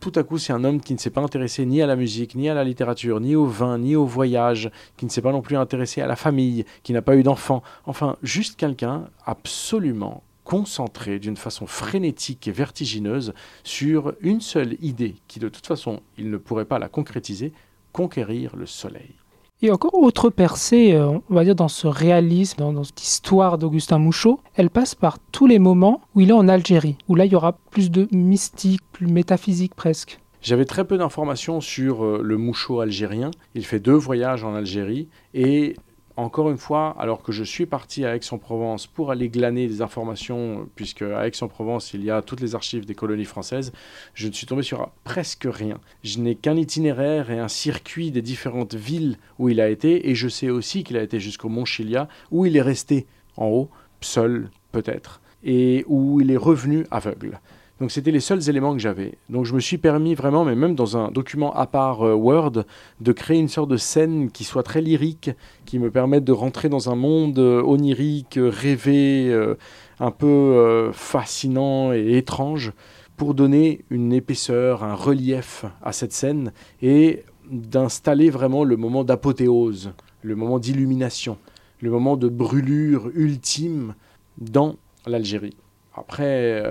tout 0.00 0.12
à 0.16 0.22
coup, 0.22 0.38
c'est 0.38 0.52
un 0.52 0.64
homme 0.64 0.80
qui 0.80 0.92
ne 0.92 0.98
s'est 0.98 1.10
pas 1.10 1.20
intéressé 1.20 1.64
ni 1.64 1.80
à 1.80 1.86
la 1.86 1.96
musique, 1.96 2.34
ni 2.34 2.48
à 2.48 2.54
la 2.54 2.64
littérature, 2.64 3.20
ni 3.20 3.34
au 3.34 3.46
vin, 3.46 3.78
ni 3.78 3.96
au 3.96 4.04
voyage, 4.04 4.70
qui 4.96 5.06
ne 5.06 5.10
s'est 5.10 5.22
pas 5.22 5.32
non 5.32 5.42
plus 5.42 5.56
intéressé 5.56 6.00
à 6.00 6.06
la 6.06 6.16
famille, 6.16 6.64
qui 6.82 6.92
n'a 6.92 7.02
pas 7.02 7.16
eu 7.16 7.22
d'enfant. 7.22 7.62
Enfin, 7.86 8.16
juste 8.22 8.56
quelqu'un 8.56 9.08
absolument 9.24 10.22
concentré 10.44 11.18
d'une 11.18 11.36
façon 11.36 11.66
frénétique 11.66 12.48
et 12.48 12.52
vertigineuse 12.52 13.32
sur 13.64 14.14
une 14.20 14.40
seule 14.40 14.76
idée 14.80 15.16
qui, 15.28 15.38
de 15.38 15.48
toute 15.48 15.66
façon, 15.66 16.00
il 16.18 16.30
ne 16.30 16.36
pourrait 16.36 16.64
pas 16.64 16.78
la 16.78 16.88
concrétiser, 16.88 17.52
conquérir 17.92 18.56
le 18.56 18.66
soleil. 18.66 19.21
Et 19.64 19.70
encore 19.70 19.94
autre 19.94 20.28
percée, 20.28 20.92
euh, 20.92 21.18
on 21.30 21.34
va 21.34 21.44
dire, 21.44 21.54
dans 21.54 21.68
ce 21.68 21.86
réalisme, 21.86 22.58
dans, 22.58 22.82
cette 22.82 23.00
histoire 23.00 23.58
d'Augustin 23.58 23.98
Mouchot, 23.98 24.40
elle 24.56 24.70
passe 24.70 24.96
par 24.96 25.20
tous 25.30 25.46
les 25.46 25.60
moments 25.60 26.00
où 26.16 26.20
il 26.20 26.30
est 26.30 26.34
en 26.34 26.48
Algérie, 26.48 26.98
où 27.08 27.14
là 27.14 27.26
il 27.26 27.32
y 27.32 27.36
aura 27.36 27.52
plus 27.70 27.88
de 27.88 28.08
mystique, 28.10 28.80
plus 28.90 29.06
métaphysique 29.06 29.76
presque. 29.76 30.18
J'avais 30.40 30.64
très 30.64 30.84
peu 30.84 30.98
d'informations 30.98 31.60
sur 31.60 32.04
euh, 32.04 32.20
le 32.24 32.36
Mouchot 32.36 32.80
algérien. 32.80 33.30
Il 33.54 33.64
fait 33.64 33.78
deux 33.78 33.94
voyages 33.94 34.42
en 34.42 34.56
Algérie 34.56 35.06
et 35.32 35.76
encore 36.16 36.50
une 36.50 36.58
fois, 36.58 36.94
alors 36.98 37.22
que 37.22 37.32
je 37.32 37.44
suis 37.44 37.66
parti 37.66 38.04
à 38.04 38.16
Aix-en-Provence 38.16 38.86
pour 38.86 39.10
aller 39.10 39.28
glaner 39.28 39.66
des 39.66 39.82
informations, 39.82 40.68
puisque 40.74 41.02
à 41.02 41.26
Aix-en-Provence, 41.26 41.94
il 41.94 42.04
y 42.04 42.10
a 42.10 42.22
toutes 42.22 42.40
les 42.40 42.54
archives 42.54 42.86
des 42.86 42.94
colonies 42.94 43.24
françaises, 43.24 43.72
je 44.14 44.28
ne 44.28 44.32
suis 44.32 44.46
tombé 44.46 44.62
sur 44.62 44.90
presque 45.04 45.46
rien. 45.50 45.78
Je 46.02 46.18
n'ai 46.18 46.34
qu'un 46.34 46.56
itinéraire 46.56 47.30
et 47.30 47.38
un 47.38 47.48
circuit 47.48 48.10
des 48.10 48.22
différentes 48.22 48.74
villes 48.74 49.18
où 49.38 49.48
il 49.48 49.60
a 49.60 49.68
été, 49.68 50.10
et 50.10 50.14
je 50.14 50.28
sais 50.28 50.50
aussi 50.50 50.84
qu'il 50.84 50.96
a 50.96 51.02
été 51.02 51.20
jusqu'au 51.20 51.48
Mont 51.48 51.64
Chilia, 51.64 52.08
où 52.30 52.46
il 52.46 52.56
est 52.56 52.62
resté 52.62 53.06
en 53.36 53.46
haut, 53.46 53.70
seul 54.00 54.50
peut-être, 54.72 55.20
et 55.44 55.84
où 55.86 56.20
il 56.20 56.30
est 56.30 56.36
revenu 56.36 56.86
aveugle. 56.90 57.40
Donc 57.80 57.90
c'était 57.90 58.10
les 58.10 58.20
seuls 58.20 58.48
éléments 58.48 58.74
que 58.74 58.78
j'avais. 58.78 59.18
Donc 59.28 59.44
je 59.44 59.54
me 59.54 59.60
suis 59.60 59.78
permis 59.78 60.14
vraiment, 60.14 60.44
mais 60.44 60.54
même 60.54 60.74
dans 60.74 60.96
un 60.96 61.10
document 61.10 61.52
à 61.54 61.66
part 61.66 62.06
euh, 62.06 62.14
Word, 62.14 62.64
de 63.00 63.12
créer 63.12 63.38
une 63.38 63.48
sorte 63.48 63.70
de 63.70 63.76
scène 63.76 64.30
qui 64.30 64.44
soit 64.44 64.62
très 64.62 64.80
lyrique, 64.80 65.30
qui 65.64 65.78
me 65.78 65.90
permette 65.90 66.24
de 66.24 66.32
rentrer 66.32 66.68
dans 66.68 66.90
un 66.90 66.94
monde 66.94 67.38
euh, 67.38 67.62
onirique, 67.62 68.38
rêvé, 68.40 69.28
euh, 69.30 69.56
un 69.98 70.10
peu 70.10 70.90
fascinant 70.92 71.92
et 71.92 72.16
étrange, 72.16 72.72
pour 73.16 73.34
donner 73.34 73.84
une 73.90 74.12
épaisseur, 74.12 74.82
un 74.82 74.94
relief 74.94 75.64
à 75.82 75.92
cette 75.92 76.12
scène 76.12 76.52
et 76.80 77.24
d'installer 77.50 78.30
vraiment 78.30 78.64
le 78.64 78.76
moment 78.76 79.04
d'apothéose, 79.04 79.92
le 80.22 80.34
moment 80.34 80.58
d'illumination, 80.58 81.38
le 81.80 81.90
moment 81.90 82.16
de 82.16 82.28
brûlure 82.28 83.10
ultime 83.14 83.94
dans 84.38 84.76
l'Algérie. 85.06 85.56
Après, 85.94 86.62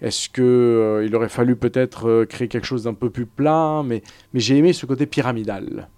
est-ce 0.00 0.28
qu'il 0.28 1.14
aurait 1.14 1.28
fallu 1.28 1.56
peut-être 1.56 2.24
créer 2.24 2.48
quelque 2.48 2.66
chose 2.66 2.84
d'un 2.84 2.94
peu 2.94 3.10
plus 3.10 3.26
plat 3.26 3.82
Mais, 3.84 4.02
mais 4.32 4.40
j'ai 4.40 4.56
aimé 4.56 4.72
ce 4.72 4.86
côté 4.86 5.06
pyramidal. 5.06 5.88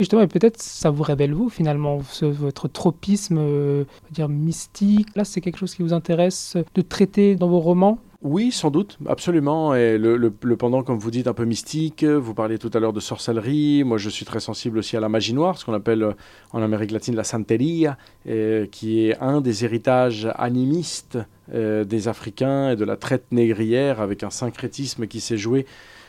Justement, 0.00 0.26
peut-être 0.26 0.60
ça 0.60 0.90
vous 0.90 1.02
révèle 1.02 1.32
vous 1.32 1.48
finalement, 1.48 2.00
votre 2.20 2.68
tropisme, 2.68 3.84
dire 4.10 4.28
mystique? 4.28 5.08
Là, 5.16 5.24
c'est 5.24 5.40
quelque 5.40 5.58
chose 5.58 5.74
qui 5.74 5.82
vous 5.82 5.92
intéresse 5.92 6.56
de 6.74 6.82
traiter 6.82 7.34
dans 7.36 7.48
vos 7.48 7.60
romans? 7.60 7.98
Oui, 8.22 8.50
sans 8.50 8.70
doute, 8.70 8.98
absolument. 9.06 9.74
Et 9.74 9.98
le, 9.98 10.30
pendant, 10.30 10.82
comme 10.82 10.98
vous 10.98 11.10
dites, 11.10 11.28
un 11.28 11.32
peu 11.32 11.44
mystique. 11.44 12.02
Vous 12.02 12.34
parliez 12.34 12.58
tout 12.58 12.70
à 12.74 12.80
l'heure 12.80 12.92
de 12.92 13.00
sorcellerie. 13.00 13.84
Moi, 13.84 13.98
je 13.98 14.08
suis 14.08 14.24
très 14.24 14.40
sensible 14.40 14.78
aussi 14.78 14.96
à 14.96 15.00
la 15.00 15.08
magie 15.08 15.32
noire, 15.32 15.58
ce 15.58 15.64
qu'on 15.64 15.74
appelle 15.74 16.02
euh, 16.02 16.12
en 16.52 16.60
Amérique 16.60 16.90
latine 16.90 17.14
la 17.14 17.24
santeria, 17.24 17.96
qui 18.24 19.06
est 19.06 19.16
un 19.20 19.40
des 19.40 19.64
héritages 19.64 20.28
animistes 20.34 21.18
euh, 21.54 21.84
des 21.84 22.08
Africains 22.08 22.70
et 22.70 22.76
de 22.76 22.84
la 22.84 22.96
traite 22.96 23.26
négrière, 23.30 24.00
avec 24.00 24.22
un 24.22 24.30
syncrétisme 24.30 25.06
qui 25.06 25.20
s'est 25.20 25.38
joué 25.38 25.66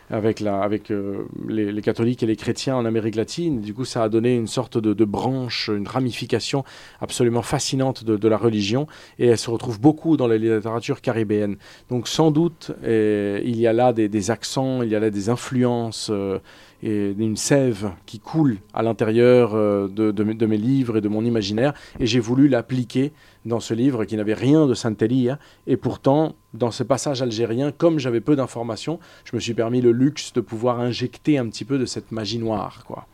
avec, 0.10 0.42
euh, 0.42 1.26
les, 1.48 1.82
catholiques 1.82 2.24
et 2.24 2.26
les 2.26 2.36
chrétiens 2.36 2.76
en 2.76 2.86
Amérique 2.86 3.16
latine. 3.16 3.62
Du 3.62 3.74
coup, 3.74 3.86
ça 3.86 4.04
a 4.04 4.10
donné 4.10 4.36
une 4.36 4.48
sorte 4.48 4.78
de, 4.78 5.06
branche, 5.06 5.70
une 5.74 5.88
ramification 5.88 6.64
absolument 7.02 7.42
fascinante 7.42 8.04
de, 8.04 8.28
la 8.28 8.38
religion, 8.38 8.88
et 9.20 9.28
elle 9.28 9.38
se 9.38 9.50
retrouve 9.50 9.80
beaucoup 9.80 10.18
dans 10.18 10.28
la 10.28 10.38
littérature 10.38 11.02
caribéenne. 11.02 11.58
Donc, 11.90 12.08
sans 12.08 12.32
doute, 12.32 12.72
eh, 12.86 13.42
il 13.44 13.58
y 13.58 13.68
a 13.68 13.74
là 13.74 13.94
des, 13.94 14.32
accents, 14.32 14.82
il 14.82 14.90
y 14.90 14.96
a 14.96 15.00
là 15.00 15.10
des 15.10 15.30
influences. 15.30 16.10
Euh, 16.12 16.40
et 16.84 17.14
une 17.18 17.38
sève 17.38 17.92
qui 18.06 18.20
coule 18.20 18.58
à 18.74 18.84
l'intérieur 18.84 19.56
euh, 19.56 19.88
de, 19.88 20.46
mes 20.46 20.58
livres 20.58 20.98
et 20.98 21.02
de 21.02 21.08
mon 21.08 21.26
imaginaire. 21.26 21.74
Et 22.00 22.06
j'ai 22.06 22.20
voulu 22.20 22.48
l'appliquer 22.48 23.12
dans 23.46 23.60
ce 23.60 23.74
livre 23.74 24.06
qui 24.06 24.16
n'avait 24.16 24.34
rien 24.34 24.68
de 24.68 24.74
Santeria. 24.74 25.40
Et 25.66 25.78
pourtant, 25.78 26.36
dans 26.54 26.72
ce 26.72 26.84
passage 26.84 27.22
algérien, 27.22 27.72
comme 27.72 28.00
j'avais 28.00 28.22
peu 28.22 28.36
d'informations, 28.36 29.00
je 29.26 29.36
me 29.36 29.40
suis 29.40 29.54
permis 29.54 29.82
le 29.82 29.92
luxe 29.92 30.34
de 30.34 30.42
pouvoir 30.42 30.80
injecter 30.80 31.38
un 31.38 31.48
petit 31.48 31.66
peu 31.66 31.78
de 31.78 31.86
cette 31.86 32.12
magie 32.12 32.40
noire. 32.40 32.84
quoi. 32.86 33.08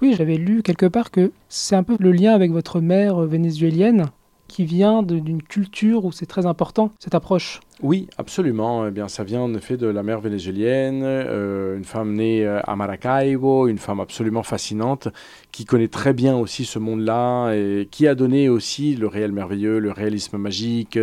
Oui, 0.00 0.14
j'avais 0.16 0.36
lu 0.36 0.62
quelque 0.62 0.86
part 0.86 1.10
que 1.10 1.32
c'est 1.48 1.76
un 1.76 1.82
peu 1.82 1.96
le 1.98 2.12
lien 2.12 2.34
avec 2.34 2.50
votre 2.50 2.80
mère 2.80 3.20
vénézuélienne 3.20 4.06
qui 4.48 4.64
vient 4.64 5.02
d'une 5.02 5.42
culture 5.42 6.04
où 6.04 6.12
c'est 6.12 6.26
très 6.26 6.44
important, 6.44 6.92
cette 6.98 7.14
approche. 7.14 7.60
Oui, 7.82 8.06
absolument. 8.16 8.86
Eh 8.86 8.92
bien, 8.92 9.08
ça 9.08 9.24
vient 9.24 9.40
en 9.40 9.52
effet 9.54 9.76
de 9.76 9.88
la 9.88 10.04
mère 10.04 10.20
vénézuélienne, 10.20 11.02
euh, 11.02 11.76
une 11.76 11.82
femme 11.82 12.14
née 12.14 12.46
euh, 12.46 12.60
à 12.62 12.76
Maracaibo, 12.76 13.66
une 13.66 13.78
femme 13.78 13.98
absolument 13.98 14.44
fascinante, 14.44 15.08
qui 15.50 15.64
connaît 15.64 15.88
très 15.88 16.12
bien 16.12 16.36
aussi 16.36 16.64
ce 16.64 16.78
monde-là 16.78 17.52
et 17.54 17.88
qui 17.90 18.06
a 18.06 18.14
donné 18.14 18.48
aussi 18.48 18.94
le 18.94 19.08
réel 19.08 19.32
merveilleux, 19.32 19.80
le 19.80 19.90
réalisme 19.90 20.36
magique, 20.38 20.96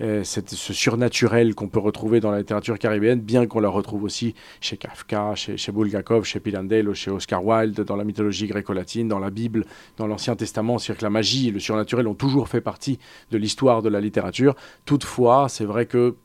euh, 0.00 0.24
ce 0.24 0.72
surnaturel 0.72 1.54
qu'on 1.54 1.68
peut 1.68 1.78
retrouver 1.78 2.20
dans 2.20 2.30
la 2.30 2.38
littérature 2.38 2.78
caribéenne, 2.78 3.20
bien 3.20 3.46
qu'on 3.46 3.60
la 3.60 3.68
retrouve 3.68 4.02
aussi 4.02 4.34
chez 4.62 4.78
Kafka, 4.78 5.34
chez, 5.34 5.58
chez 5.58 5.70
Bulgakov, 5.70 6.24
chez 6.24 6.40
Pirandello, 6.40 6.94
chez 6.94 7.10
Oscar 7.10 7.44
Wilde, 7.44 7.82
dans 7.82 7.96
la 7.96 8.04
mythologie 8.04 8.46
gréco-latine, 8.46 9.06
dans 9.06 9.18
la 9.18 9.28
Bible, 9.28 9.66
dans 9.98 10.06
l'Ancien 10.06 10.34
Testament. 10.34 10.78
C'est-à-dire 10.78 11.00
que 11.00 11.04
la 11.04 11.10
magie 11.10 11.48
et 11.48 11.50
le 11.50 11.60
surnaturel 11.60 12.08
ont 12.08 12.14
toujours 12.14 12.48
fait 12.48 12.62
partie 12.62 12.98
de 13.30 13.36
l'histoire 13.36 13.82
de 13.82 13.90
la 13.90 14.00
littérature. 14.00 14.54
Toutefois, 14.86 15.50
c'est 15.50 15.66
vrai 15.66 15.84
que 15.84 16.16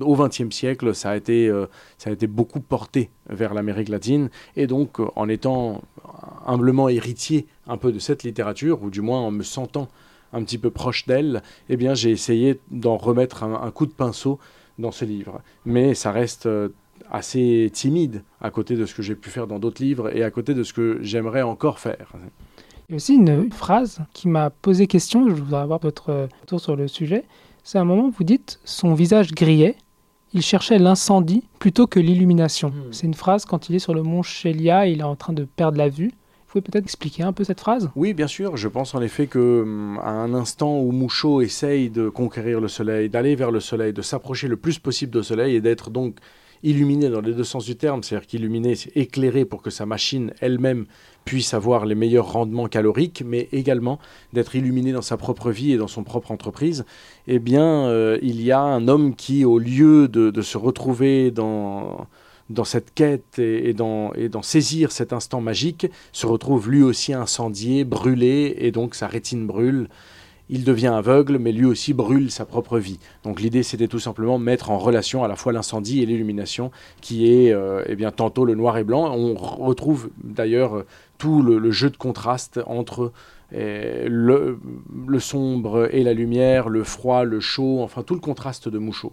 au 0.00 0.16
XXe 0.16 0.54
siècle, 0.54 0.94
ça 0.94 1.10
a, 1.10 1.16
été, 1.16 1.48
euh, 1.48 1.66
ça 1.98 2.10
a 2.10 2.12
été 2.12 2.26
beaucoup 2.26 2.60
porté 2.60 3.10
vers 3.28 3.54
l'Amérique 3.54 3.88
latine. 3.88 4.30
Et 4.56 4.66
donc, 4.66 5.00
euh, 5.00 5.06
en 5.16 5.28
étant 5.28 5.82
humblement 6.46 6.88
héritier 6.88 7.46
un 7.66 7.76
peu 7.76 7.92
de 7.92 7.98
cette 7.98 8.22
littérature, 8.24 8.82
ou 8.82 8.90
du 8.90 9.00
moins 9.00 9.20
en 9.20 9.30
me 9.30 9.42
sentant 9.42 9.88
un 10.32 10.42
petit 10.42 10.58
peu 10.58 10.70
proche 10.70 11.06
d'elle, 11.06 11.42
eh 11.68 11.76
bien, 11.76 11.94
j'ai 11.94 12.10
essayé 12.10 12.60
d'en 12.70 12.96
remettre 12.96 13.44
un, 13.44 13.70
coup 13.70 13.86
de 13.86 13.92
pinceau 13.92 14.38
dans 14.78 14.92
ce 14.92 15.04
livre. 15.04 15.40
Mais 15.64 15.94
ça 15.94 16.12
reste 16.12 16.46
euh, 16.46 16.70
assez 17.10 17.70
timide 17.72 18.22
à 18.40 18.50
côté 18.50 18.76
de 18.76 18.86
ce 18.86 18.94
que 18.94 19.02
j'ai 19.02 19.14
pu 19.14 19.30
faire 19.30 19.46
dans 19.46 19.58
d'autres 19.58 19.82
livres 19.82 20.14
et 20.14 20.22
à 20.22 20.30
côté 20.30 20.54
de 20.54 20.62
ce 20.62 20.72
que 20.72 20.98
j'aimerais 21.02 21.42
encore 21.42 21.78
faire. 21.78 22.12
Il 22.88 22.92
y 22.92 22.94
a 22.94 22.96
aussi 22.96 23.14
une 23.14 23.52
phrase 23.52 24.00
qui 24.12 24.28
m'a 24.28 24.50
posé 24.50 24.88
question, 24.88 25.28
je 25.28 25.34
voudrais 25.34 25.62
avoir 25.62 25.78
votre 25.78 26.28
retour 26.40 26.60
sur 26.60 26.74
le 26.74 26.88
sujet. 26.88 27.24
C'est 27.64 27.78
un 27.78 27.84
moment 27.84 28.06
où 28.06 28.10
vous 28.10 28.24
dites 28.24 28.58
son 28.64 28.94
visage 28.94 29.32
grillait, 29.32 29.76
il 30.32 30.42
cherchait 30.42 30.78
l'incendie 30.78 31.42
plutôt 31.58 31.86
que 31.86 32.00
l'illumination. 32.00 32.70
Hmm. 32.70 32.92
C'est 32.92 33.06
une 33.06 33.14
phrase 33.14 33.44
quand 33.44 33.68
il 33.68 33.76
est 33.76 33.80
sur 33.80 33.94
le 33.94 34.02
mont 34.02 34.22
Shelia, 34.22 34.86
il 34.86 35.00
est 35.00 35.04
en 35.04 35.16
train 35.16 35.32
de 35.32 35.44
perdre 35.44 35.78
la 35.78 35.88
vue. 35.88 36.12
Vous 36.52 36.60
pouvez 36.60 36.62
peut-être 36.62 36.84
expliquer 36.84 37.22
un 37.22 37.32
peu 37.32 37.44
cette 37.44 37.60
phrase? 37.60 37.90
Oui, 37.94 38.12
bien 38.12 38.26
sûr. 38.26 38.56
Je 38.56 38.66
pense 38.66 38.94
en 38.96 39.00
effet 39.02 39.28
que 39.28 39.62
hum, 39.62 40.00
à 40.02 40.10
un 40.10 40.34
instant 40.34 40.80
où 40.80 40.90
Mouchot 40.90 41.42
essaye 41.42 41.90
de 41.90 42.08
conquérir 42.08 42.60
le 42.60 42.68
soleil, 42.68 43.08
d'aller 43.08 43.36
vers 43.36 43.52
le 43.52 43.60
soleil, 43.60 43.92
de 43.92 44.02
s'approcher 44.02 44.48
le 44.48 44.56
plus 44.56 44.78
possible 44.78 45.16
du 45.16 45.22
soleil 45.22 45.54
et 45.54 45.60
d'être 45.60 45.90
donc 45.90 46.16
illuminé 46.62 47.08
dans 47.08 47.20
les 47.20 47.32
deux 47.32 47.44
sens 47.44 47.64
du 47.64 47.76
terme, 47.76 48.02
c'est-à-dire 48.02 48.26
qu'illuminé, 48.26 48.74
c'est 48.74 48.94
éclairé 48.96 49.44
pour 49.44 49.62
que 49.62 49.70
sa 49.70 49.86
machine 49.86 50.32
elle-même 50.40 50.86
puisse 51.24 51.54
avoir 51.54 51.86
les 51.86 51.94
meilleurs 51.94 52.32
rendements 52.32 52.68
caloriques, 52.68 53.22
mais 53.24 53.48
également 53.52 53.98
d'être 54.32 54.54
illuminé 54.54 54.92
dans 54.92 55.02
sa 55.02 55.16
propre 55.16 55.50
vie 55.50 55.72
et 55.72 55.76
dans 55.76 55.88
son 55.88 56.02
propre 56.02 56.30
entreprise, 56.30 56.84
eh 57.26 57.38
bien, 57.38 57.86
euh, 57.86 58.18
il 58.22 58.42
y 58.42 58.52
a 58.52 58.60
un 58.60 58.88
homme 58.88 59.14
qui, 59.14 59.44
au 59.44 59.58
lieu 59.58 60.08
de, 60.08 60.42
se 60.42 60.58
retrouver 60.58 61.30
dans, 61.30 62.06
dans 62.48 62.64
cette 62.64 62.92
quête 62.94 63.38
et, 63.38 63.72
dans, 63.74 64.12
et 64.14 64.28
dans 64.28 64.42
saisir 64.42 64.92
cet 64.92 65.12
instant 65.12 65.40
magique, 65.40 65.86
se 66.12 66.26
retrouve 66.26 66.70
lui 66.70 66.82
aussi 66.82 67.12
incendié, 67.12 67.84
brûlé, 67.84 68.56
et 68.58 68.72
donc 68.72 68.94
sa 68.94 69.06
rétine 69.06 69.46
brûle 69.46 69.88
il 70.50 70.64
devient 70.64 70.88
aveugle, 70.88 71.38
mais 71.38 71.52
lui 71.52 71.64
aussi 71.64 71.94
brûle 71.94 72.30
sa 72.30 72.44
propre 72.44 72.78
vie. 72.78 72.98
Donc 73.22 73.40
l'idée, 73.40 73.62
c'était 73.62 73.88
tout 73.88 74.00
simplement 74.00 74.38
mettre 74.38 74.70
en 74.70 74.78
relation 74.78 75.24
à 75.24 75.28
la 75.28 75.36
fois 75.36 75.52
l'incendie 75.52 76.02
et 76.02 76.06
l'illumination, 76.06 76.70
qui 77.00 77.32
est 77.32 77.52
euh, 77.52 77.82
eh 77.86 77.94
bien, 77.94 78.10
tantôt 78.10 78.44
le 78.44 78.54
noir 78.54 78.76
et 78.76 78.84
blanc. 78.84 79.14
On 79.14 79.34
retrouve 79.34 80.10
d'ailleurs 80.22 80.84
tout 81.18 81.42
le, 81.42 81.70
jeu 81.70 81.88
de 81.88 81.96
contraste 81.96 82.60
entre 82.66 83.12
eh, 83.52 84.06
le, 84.08 84.58
sombre 85.18 85.88
et 85.92 86.02
la 86.02 86.14
lumière, 86.14 86.68
le 86.68 86.82
froid, 86.82 87.24
le 87.24 87.40
chaud, 87.40 87.80
enfin 87.82 88.02
tout 88.02 88.14
le 88.14 88.20
contraste 88.20 88.68
de 88.68 88.78
Mouchot. 88.78 89.12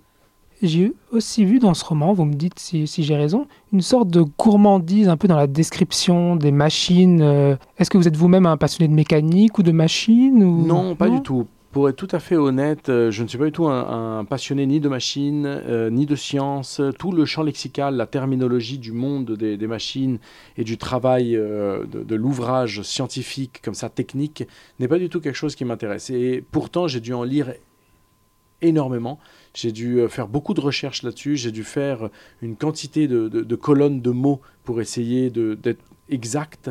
J'ai 0.61 0.93
aussi 1.11 1.45
vu 1.45 1.59
dans 1.59 1.75
ce 1.75 1.85
roman, 1.85 2.13
vous 2.13 2.25
me 2.25 2.33
dites 2.33 2.57
si, 2.57 2.87
j'ai 2.87 3.15
raison, 3.15 3.47
une 3.71 3.81
sorte 3.81 4.09
de 4.09 4.23
gourmandise 4.39 5.07
un 5.07 5.17
peu 5.17 5.27
dans 5.27 5.37
la 5.37 5.45
description 5.45 6.35
des 6.35 6.51
machines. 6.51 7.21
Euh, 7.21 7.55
est-ce 7.77 7.91
que 7.91 7.97
vous 7.97 8.07
êtes 8.07 8.17
vous-même 8.17 8.47
un 8.47 8.57
passionné 8.57 8.87
de 8.87 8.95
mécanique 8.95 9.59
ou 9.59 9.63
de 9.63 9.71
machines 9.71 10.43
ou... 10.43 10.65
Non, 10.65 10.95
pas 10.95 11.09
du 11.09 11.21
tout. 11.21 11.45
Pour 11.71 11.89
être 11.89 11.95
tout 11.95 12.07
à 12.11 12.17
fait 12.19 12.37
honnête, 12.37 12.89
euh, 12.89 13.11
je 13.11 13.21
ne 13.21 13.27
suis 13.27 13.37
pas 13.37 13.45
du 13.45 13.51
tout 13.51 13.67
un, 13.67 14.25
passionné 14.25 14.65
ni 14.65 14.79
de 14.79 14.89
machines, 14.89 15.45
euh, 15.45 15.91
ni 15.91 16.07
de 16.07 16.15
sciences. 16.15 16.81
Tout 16.97 17.11
le 17.11 17.25
champ 17.25 17.43
lexical, 17.43 17.95
la 17.95 18.07
terminologie 18.07 18.79
du 18.79 18.93
monde 18.93 19.33
des, 19.33 19.67
machines 19.67 20.17
et 20.57 20.63
du 20.63 20.79
travail 20.79 21.33
de, 21.33 21.85
de 22.03 22.15
l'ouvrage 22.15 22.81
scientifique, 22.81 23.61
comme 23.63 23.75
ça, 23.75 23.89
technique, 23.89 24.47
n'est 24.79 24.87
pas 24.87 24.97
du 24.97 25.09
tout 25.09 25.19
quelque 25.19 25.35
chose 25.35 25.55
qui 25.55 25.65
m'intéresse. 25.65 26.09
Et 26.09 26.43
pourtant, 26.51 26.87
j'ai 26.87 26.99
dû 26.99 27.13
en 27.13 27.23
lire 27.23 27.53
énormément. 28.61 29.19
J'ai 29.53 29.71
dû 29.71 29.99
euh, 29.99 30.07
faire 30.07 30.27
beaucoup 30.27 30.53
de 30.53 30.61
recherches 30.61 31.03
là-dessus. 31.03 31.37
J'ai 31.37 31.51
dû 31.51 31.63
faire 31.63 32.09
une 32.41 32.55
quantité 32.55 33.07
de, 33.07 33.55
colonnes 33.55 34.01
de 34.01 34.11
mots 34.11 34.41
pour 34.63 34.81
essayer 34.81 35.29
d'être 35.29 35.83
exact. 36.09 36.69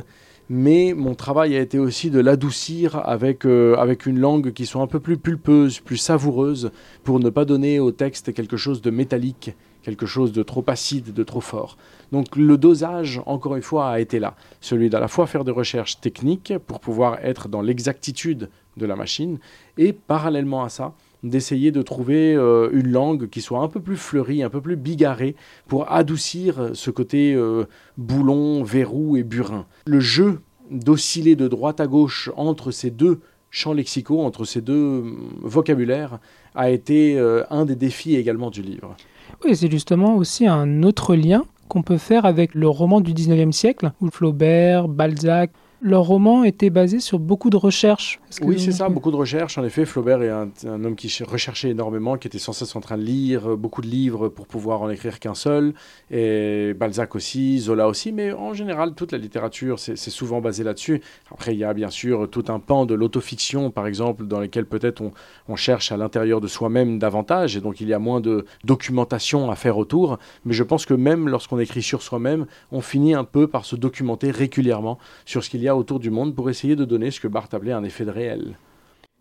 Mais 0.49 0.94
mon 0.96 1.16
travail 1.16 1.57
a 1.57 1.61
été 1.61 1.79
aussi 1.81 2.09
de 2.11 2.20
l'adoucir 2.20 3.01
avec, 3.05 3.44
euh, 3.44 3.75
avec 3.77 4.07
une 4.07 4.20
langue 4.20 4.53
qui 4.53 4.64
soit 4.64 4.81
un 4.81 4.87
peu 4.87 5.01
plus 5.01 5.16
pulpeuse, 5.16 5.81
plus 5.81 5.96
savoureuse, 5.96 6.70
pour 7.03 7.18
ne 7.18 7.31
pas 7.31 7.44
donner 7.44 7.81
au 7.81 7.90
texte 7.90 8.33
quelque 8.33 8.57
chose 8.57 8.81
de 8.81 8.90
métallique, 8.90 9.51
quelque 9.83 10.07
chose 10.07 10.33
de 10.33 10.44
trop 10.44 10.64
acide, 10.68 11.12
de 11.12 11.22
trop 11.25 11.40
fort. 11.40 11.77
Donc 12.12 12.37
le 12.37 12.57
dosage, 12.57 13.20
encore 13.27 13.57
une 13.57 13.62
fois, 13.62 13.90
a 13.90 13.99
été 13.99 14.20
là. 14.20 14.37
Celui 14.61 14.88
d'à 14.88 15.01
la 15.01 15.09
fois 15.09 15.27
faire 15.27 15.44
des 15.44 15.51
recherches 15.51 16.01
techniques 16.01 16.55
pour 16.66 16.79
pouvoir 16.79 17.18
être 17.25 17.49
dans 17.49 17.62
l'exactitude 17.62 18.49
de 18.77 18.87
la 18.87 18.94
machine, 18.94 19.38
et 19.79 19.92
parallèlement 19.92 20.62
à 20.62 20.68
ça, 20.68 20.94
d'essayer 21.29 21.73
de 21.73 21.83
trouver 21.83 22.35
euh, 22.35 22.71
une 22.73 22.91
langue 22.91 23.29
qui 23.29 23.41
soit 23.41 23.61
un 23.61 23.69
peu 23.69 23.81
plus 23.81 23.97
fleurie, 23.97 24.43
un 24.43 24.51
peu 24.51 24.61
plus 24.61 24.77
bigarrée, 24.77 25.37
pour 25.67 25.91
adoucir 25.91 26.71
ce 26.75 26.91
côté 26.91 27.35
euh, 27.35 27.65
boulon, 27.97 28.62
verrou 28.62 29.17
et 29.17 29.23
burin. 29.23 29.67
Le 29.87 30.01
jeu 30.01 30.41
d'osciller 30.71 31.37
de 31.37 31.49
droite 31.49 31.81
à 31.81 31.87
gauche 31.87 32.31
entre 32.37 32.71
ces 32.71 32.91
deux 32.91 33.21
champs 33.51 33.73
lexicaux, 33.73 34.21
entre 34.21 34.45
ces 34.45 34.61
deux 34.61 34.75
euh, 34.75 35.03
vocabulaires, 35.43 36.19
a 36.55 36.71
été 36.71 37.19
un 37.51 37.67
des 37.67 37.77
défis 37.77 38.17
également 38.17 38.49
du 38.49 38.62
livre. 38.62 38.97
Oui, 39.45 39.55
c'est 39.55 39.71
justement 39.71 40.17
aussi 40.17 40.47
un 40.47 40.83
autre 40.83 41.15
lien 41.15 41.45
qu'on 41.69 41.83
peut 41.83 41.99
faire 41.99 42.25
avec 42.25 42.55
le 42.55 42.67
roman 42.67 43.03
du 43.03 43.12
19e 43.12 43.53
siècle, 43.53 43.93
où 44.01 44.09
Flaubert, 44.09 44.89
Balzac, 44.89 45.51
leur 45.83 46.05
roman 46.05 46.45
était 46.45 46.71
basé 46.71 47.01
sur 47.01 47.19
beaucoup 47.19 47.51
de 47.51 47.57
recherches. 47.57 48.21
Oui, 48.42 48.61
c'est 48.61 48.72
ça, 48.72 48.88
beaucoup 48.88 49.11
de 49.11 49.16
recherches. 49.16 49.57
En 49.57 49.64
effet, 49.64 49.87
Flaubert 49.87 50.22
est 50.22 50.31
un, 50.66 50.85
homme 50.85 50.94
qui 50.94 51.11
recherchait 51.25 51.70
énormément, 51.70 52.18
qui 52.18 52.29
était 52.29 52.38
sans 52.38 52.53
cesse 52.53 52.77
en 52.77 52.81
train 52.81 52.99
de 52.99 53.03
lire 53.03 53.53
euh, 53.53 53.57
beaucoup 53.57 53.81
de 53.81 53.87
livres 53.87 54.29
pour 54.29 54.46
pouvoir 54.46 54.83
en 54.83 54.90
écrire 54.90 55.18
qu'un 55.20 55.35
seul. 55.35 55.72
Et 56.11 56.75
Balzac 56.75 57.14
aussi, 57.14 57.59
Zola 57.61 57.88
aussi, 57.88 58.12
mais 58.12 58.33
en 58.33 58.53
général, 58.53 58.92
toute 58.94 59.12
la 59.12 59.18
littérature, 59.18 59.79
c'est 59.79 59.96
souvent 59.96 60.40
basé 60.40 60.64
là-dessus. 60.64 61.01
Après, 61.33 61.55
il 61.55 61.59
y 61.59 61.64
a 61.64 61.72
bien 61.72 61.90
sûr 61.90 62.29
tout 62.31 62.44
un 62.49 62.59
pan 62.61 62.85
de 62.85 62.94
l'autofiction, 62.94 63.70
par 63.70 63.87
exemple, 63.87 64.27
dans 64.27 64.40
lequel 64.40 64.66
peut-être 64.66 65.01
on, 65.01 65.12
on, 65.49 65.57
cherche 65.57 65.90
à 65.90 65.96
l'intérieur 65.96 66.40
de 66.40 66.49
soi-même 66.49 66.99
davantage, 66.99 67.57
et 67.57 67.61
donc 67.61 67.81
il 67.81 67.88
y 67.88 67.94
a 67.94 67.99
moins 67.99 68.20
de 68.20 68.44
documentation 68.64 69.51
à 69.51 69.57
faire 69.57 69.79
autour. 69.79 70.18
Mais 70.44 70.53
je 70.53 70.62
pense 70.62 70.85
que 70.85 70.94
même 70.94 71.29
lorsqu'on 71.29 71.59
écrit 71.59 71.83
sur 71.83 72.03
soi-même, 72.03 72.46
on 72.70 72.83
finit 72.83 73.14
un 73.14 73.25
peu 73.25 73.46
par 73.46 73.64
se 73.64 73.77
documenter 73.77 74.31
régulièrement 74.31 74.99
sur 75.25 75.42
ce 75.42 75.49
qu'il 75.49 75.62
y 75.62 75.68
a 75.68 75.77
autour 75.77 76.01
du 76.01 76.11
monde 76.11 76.35
pour 76.35 76.51
essayer 76.51 76.77
de 76.77 76.85
donner 76.85 77.11
ce 77.11 77.20
que 77.20 77.29
Barthes 77.29 77.55
appelait 77.55 77.72
un 77.72 77.85
effet 77.85 78.05
de 78.05 78.11
réel. 78.11 78.26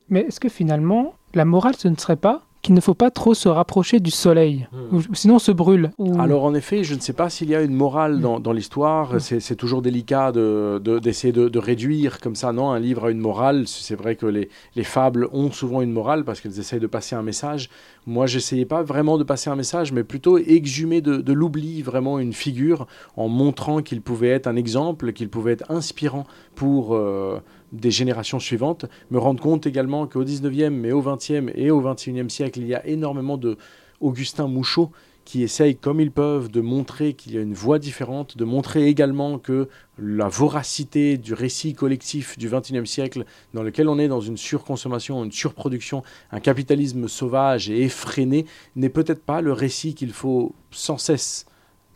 Mais 0.10 0.22
est-ce 0.22 0.39
que 0.39 0.50
finalement, 0.50 1.15
la 1.34 1.46
morale, 1.46 1.76
ce 1.76 1.88
ne 1.88 1.96
serait 1.96 2.15
pas 2.15 2.44
qu'il 2.65 2.74
ne 2.74 2.82
faut 2.82 2.96
pas 2.96 3.12
trop 3.12 3.36
se 3.36 3.48
rapprocher 3.48 4.00
du 4.00 4.10
soleil, 4.10 4.68
hmm. 4.72 4.96
ou, 4.96 5.02
sinon 5.13 5.36
on 5.36 5.39
se 5.39 5.52
brûle. 5.52 5.91
Alors 6.18 6.46
en 6.46 6.56
effet, 6.56 6.84
je 6.84 6.96
ne 6.96 7.00
sais 7.00 7.13
pas 7.13 7.30
s'il 7.30 7.48
y 7.48 7.56
a 7.56 7.62
une 7.62 7.76
morale 7.76 8.20
dans, 8.20 8.52
l'histoire, 8.54 9.13
hmm. 9.13 9.20
c'est 9.20 9.56
toujours 9.56 9.84
délicat 9.84 10.32
d'essayer 10.32 11.32
de, 11.32 11.48
de, 11.48 11.60
réduire 11.60 12.20
comme 12.20 12.34
ça, 12.34 12.54
non, 12.54 12.72
un 12.72 12.80
livre 12.80 13.06
à 13.06 13.12
une 13.12 13.20
morale. 13.20 13.68
C'est 13.68 13.94
vrai 13.94 14.15
que 14.15 14.26
les, 14.26 14.50
les, 14.76 14.84
fables 14.84 15.30
ont 15.32 15.52
souvent 15.52 15.84
une 15.84 15.91
morale 15.91 16.26
parce 16.26 16.41
qu'elles 16.41 16.60
essayent 16.60 16.80
de 16.80 16.88
passer 16.88 17.15
un 17.15 17.22
message. 17.22 17.70
Moi, 18.08 18.26
j'essayais 18.26 18.65
pas 18.65 18.82
vraiment 18.82 19.20
de 19.20 19.24
passer 19.24 19.52
un 19.52 19.56
message, 19.56 19.91
mais 19.91 20.04
plutôt 20.04 20.39
exhumer 20.39 21.02
de, 21.02 21.34
l'oubli 21.34 21.84
vraiment 21.84 22.18
une 22.18 22.34
figure 22.34 22.88
en 23.15 23.28
montrant 23.28 23.84
qu'il 23.84 24.02
pouvait 24.02 24.30
être 24.30 24.48
un 24.48 24.56
exemple, 24.56 25.13
qu'il 25.13 25.30
pouvait 25.30 25.52
être 25.52 25.70
inspirant 25.70 26.26
pour... 26.56 26.96
Euh, 26.96 27.39
des 27.71 27.91
générations 27.91 28.39
suivantes, 28.39 28.86
me 29.12 29.17
rendre 29.17 29.41
compte 29.41 29.65
également 29.65 30.08
qu'au 30.08 30.23
19e, 30.23 30.69
mais 30.69 30.91
au 30.91 31.01
20e 31.01 31.51
et 31.56 31.71
au 31.71 31.82
21e 31.82 32.30
siècle, 32.30 32.60
il 32.60 32.67
y 32.67 32.75
a 32.75 32.86
énormément 32.86 33.38
de 33.38 33.58
Augustin 33.99 34.47
Mouchot 34.47 34.91
qui 35.25 35.41
essayent 35.41 35.75
comme 35.75 35.99
ils 35.99 36.12
peuvent 36.12 36.49
de 36.49 36.62
montrer 36.62 37.13
qu'il 37.13 37.34
y 37.34 37.38
a 37.38 37.41
une 37.41 37.56
voie 37.56 37.80
différente, 37.80 38.38
de 38.38 38.45
montrer 38.45 38.88
également 38.88 39.39
que 39.39 39.67
la 39.97 40.28
voracité 40.28 41.17
du 41.17 41.34
récit 41.34 41.73
collectif 41.73 42.38
du 42.38 42.47
XXIe 42.47 42.86
siècle, 42.86 43.25
dans 43.54 43.63
lequel 43.63 43.89
on 43.89 43.97
est 43.97 44.08
dans 44.08 44.21
une 44.21 44.38
surconsommation, 44.38 45.23
une 45.23 45.32
surproduction, 45.32 46.04
un 46.32 46.39
capitalisme 46.39 47.08
sauvage 47.08 47.71
et 47.71 47.82
effréné, 47.82 48.45
n'est 48.75 48.89
peut-être 48.89 49.23
pas 49.23 49.41
le 49.41 49.51
récit 49.51 49.95
qu'il 49.95 50.13
faut 50.13 50.54
sans 50.69 50.99
cesse 50.99 51.47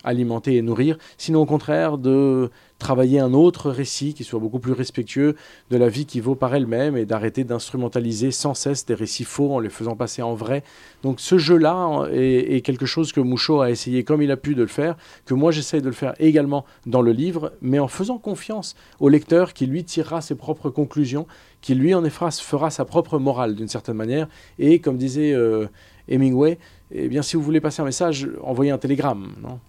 alimenter 0.03 0.55
et 0.55 0.61
nourrir, 0.61 0.97
sinon 1.17 1.41
au 1.41 1.45
contraire 1.45 1.97
de 1.97 2.49
travailler 2.79 3.19
un 3.19 3.33
autre 3.33 3.69
récit 3.69 4.13
qui 4.13 4.23
soit 4.23 4.39
beaucoup 4.39 4.59
plus 4.59 4.71
respectueux 4.71 5.35
de 5.69 5.77
la 5.77 5.89
vie 5.89 6.05
qui 6.05 6.21
vaut 6.21 6.35
par 6.35 6.55
elle-même 6.55 6.95
et 6.95 7.05
d'arrêter 7.05 7.43
d'instrumentaliser 7.43 8.31
sans 8.31 8.53
cesse 8.53 8.85
des 8.85 8.93
récits 8.93 9.25
faux 9.25 9.53
en 9.53 9.59
les 9.59 9.69
faisant 9.69 9.97
passer 9.97 10.21
en 10.21 10.33
vrai. 10.33 10.63
Donc 11.03 11.19
ce 11.19 11.37
jeu-là 11.37 12.07
est, 12.11 12.65
quelque 12.65 12.85
chose 12.85 13.11
que 13.11 13.19
Mouchot 13.19 13.59
a 13.61 13.69
essayé 13.69 14.03
comme 14.03 14.21
il 14.21 14.31
a 14.31 14.37
pu 14.37 14.55
de 14.55 14.61
le 14.61 14.67
faire, 14.67 14.95
que 15.25 15.33
moi 15.33 15.51
j'essaye 15.51 15.81
de 15.81 15.87
le 15.87 15.93
faire 15.93 16.13
également 16.19 16.65
dans 16.85 17.01
le 17.01 17.11
livre, 17.11 17.51
mais 17.61 17.79
en 17.79 17.89
faisant 17.89 18.17
confiance 18.17 18.75
au 18.99 19.09
lecteur 19.09 19.53
qui 19.53 19.65
lui 19.65 19.83
tirera 19.83 20.21
ses 20.21 20.35
propres 20.35 20.69
conclusions, 20.69 21.27
qui 21.61 21.75
lui 21.75 21.93
en 21.93 22.03
fera, 22.09 22.31
fera 22.31 22.69
sa 22.69 22.85
propre 22.85 23.19
morale 23.19 23.55
d'une 23.55 23.67
certaine 23.67 23.97
manière, 23.97 24.29
et 24.57 24.79
comme 24.79 24.97
disait 24.97 25.33
euh, 25.33 25.67
Hemingway, 26.07 26.57
eh 26.91 27.09
bien 27.09 27.21
si 27.21 27.35
vous 27.35 27.43
voulez 27.43 27.59
passer 27.59 27.81
un 27.81 27.85
message, 27.85 28.29
envoyez 28.41 28.71
un 28.71 28.77
télégramme. 28.77 29.33
Non? 29.41 29.59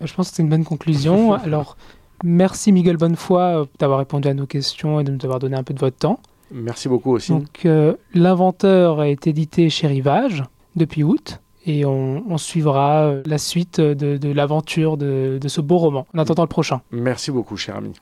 Je 0.00 0.12
pense 0.14 0.30
que 0.30 0.36
c'est 0.36 0.42
une 0.42 0.48
bonne 0.48 0.64
conclusion. 0.64 1.32
Alors, 1.44 1.76
merci 2.22 2.72
Miguel 2.72 2.96
Bonnefoy 2.96 3.40
euh, 3.40 3.64
d'avoir 3.78 3.98
répondu 3.98 4.28
à 4.28 4.34
nos 4.34 4.46
questions 4.46 5.00
et 5.00 5.04
de 5.04 5.12
nous 5.12 5.24
avoir 5.24 5.38
donné 5.38 5.56
un 5.56 5.62
peu 5.62 5.74
de 5.74 5.80
votre 5.80 5.96
temps. 5.96 6.20
Merci 6.50 6.88
beaucoup 6.88 7.12
aussi. 7.12 7.32
Donc, 7.32 7.64
euh, 7.64 7.94
l'inventeur 8.12 9.02
est 9.02 9.26
édité 9.26 9.70
chez 9.70 9.86
Rivage 9.86 10.44
depuis 10.76 11.02
août 11.02 11.40
et 11.66 11.84
on, 11.86 12.36
suivra 12.36 13.04
euh, 13.04 13.22
la 13.24 13.38
suite 13.38 13.80
de, 13.80 14.32
l'aventure 14.32 14.96
de, 14.96 15.38
de 15.40 15.48
ce 15.48 15.60
beau 15.60 15.78
roman 15.78 16.06
en 16.14 16.18
attendant 16.18 16.42
le 16.42 16.48
prochain. 16.48 16.82
Merci 16.90 17.30
beaucoup, 17.30 17.56
cher 17.56 17.76
ami. 17.76 17.92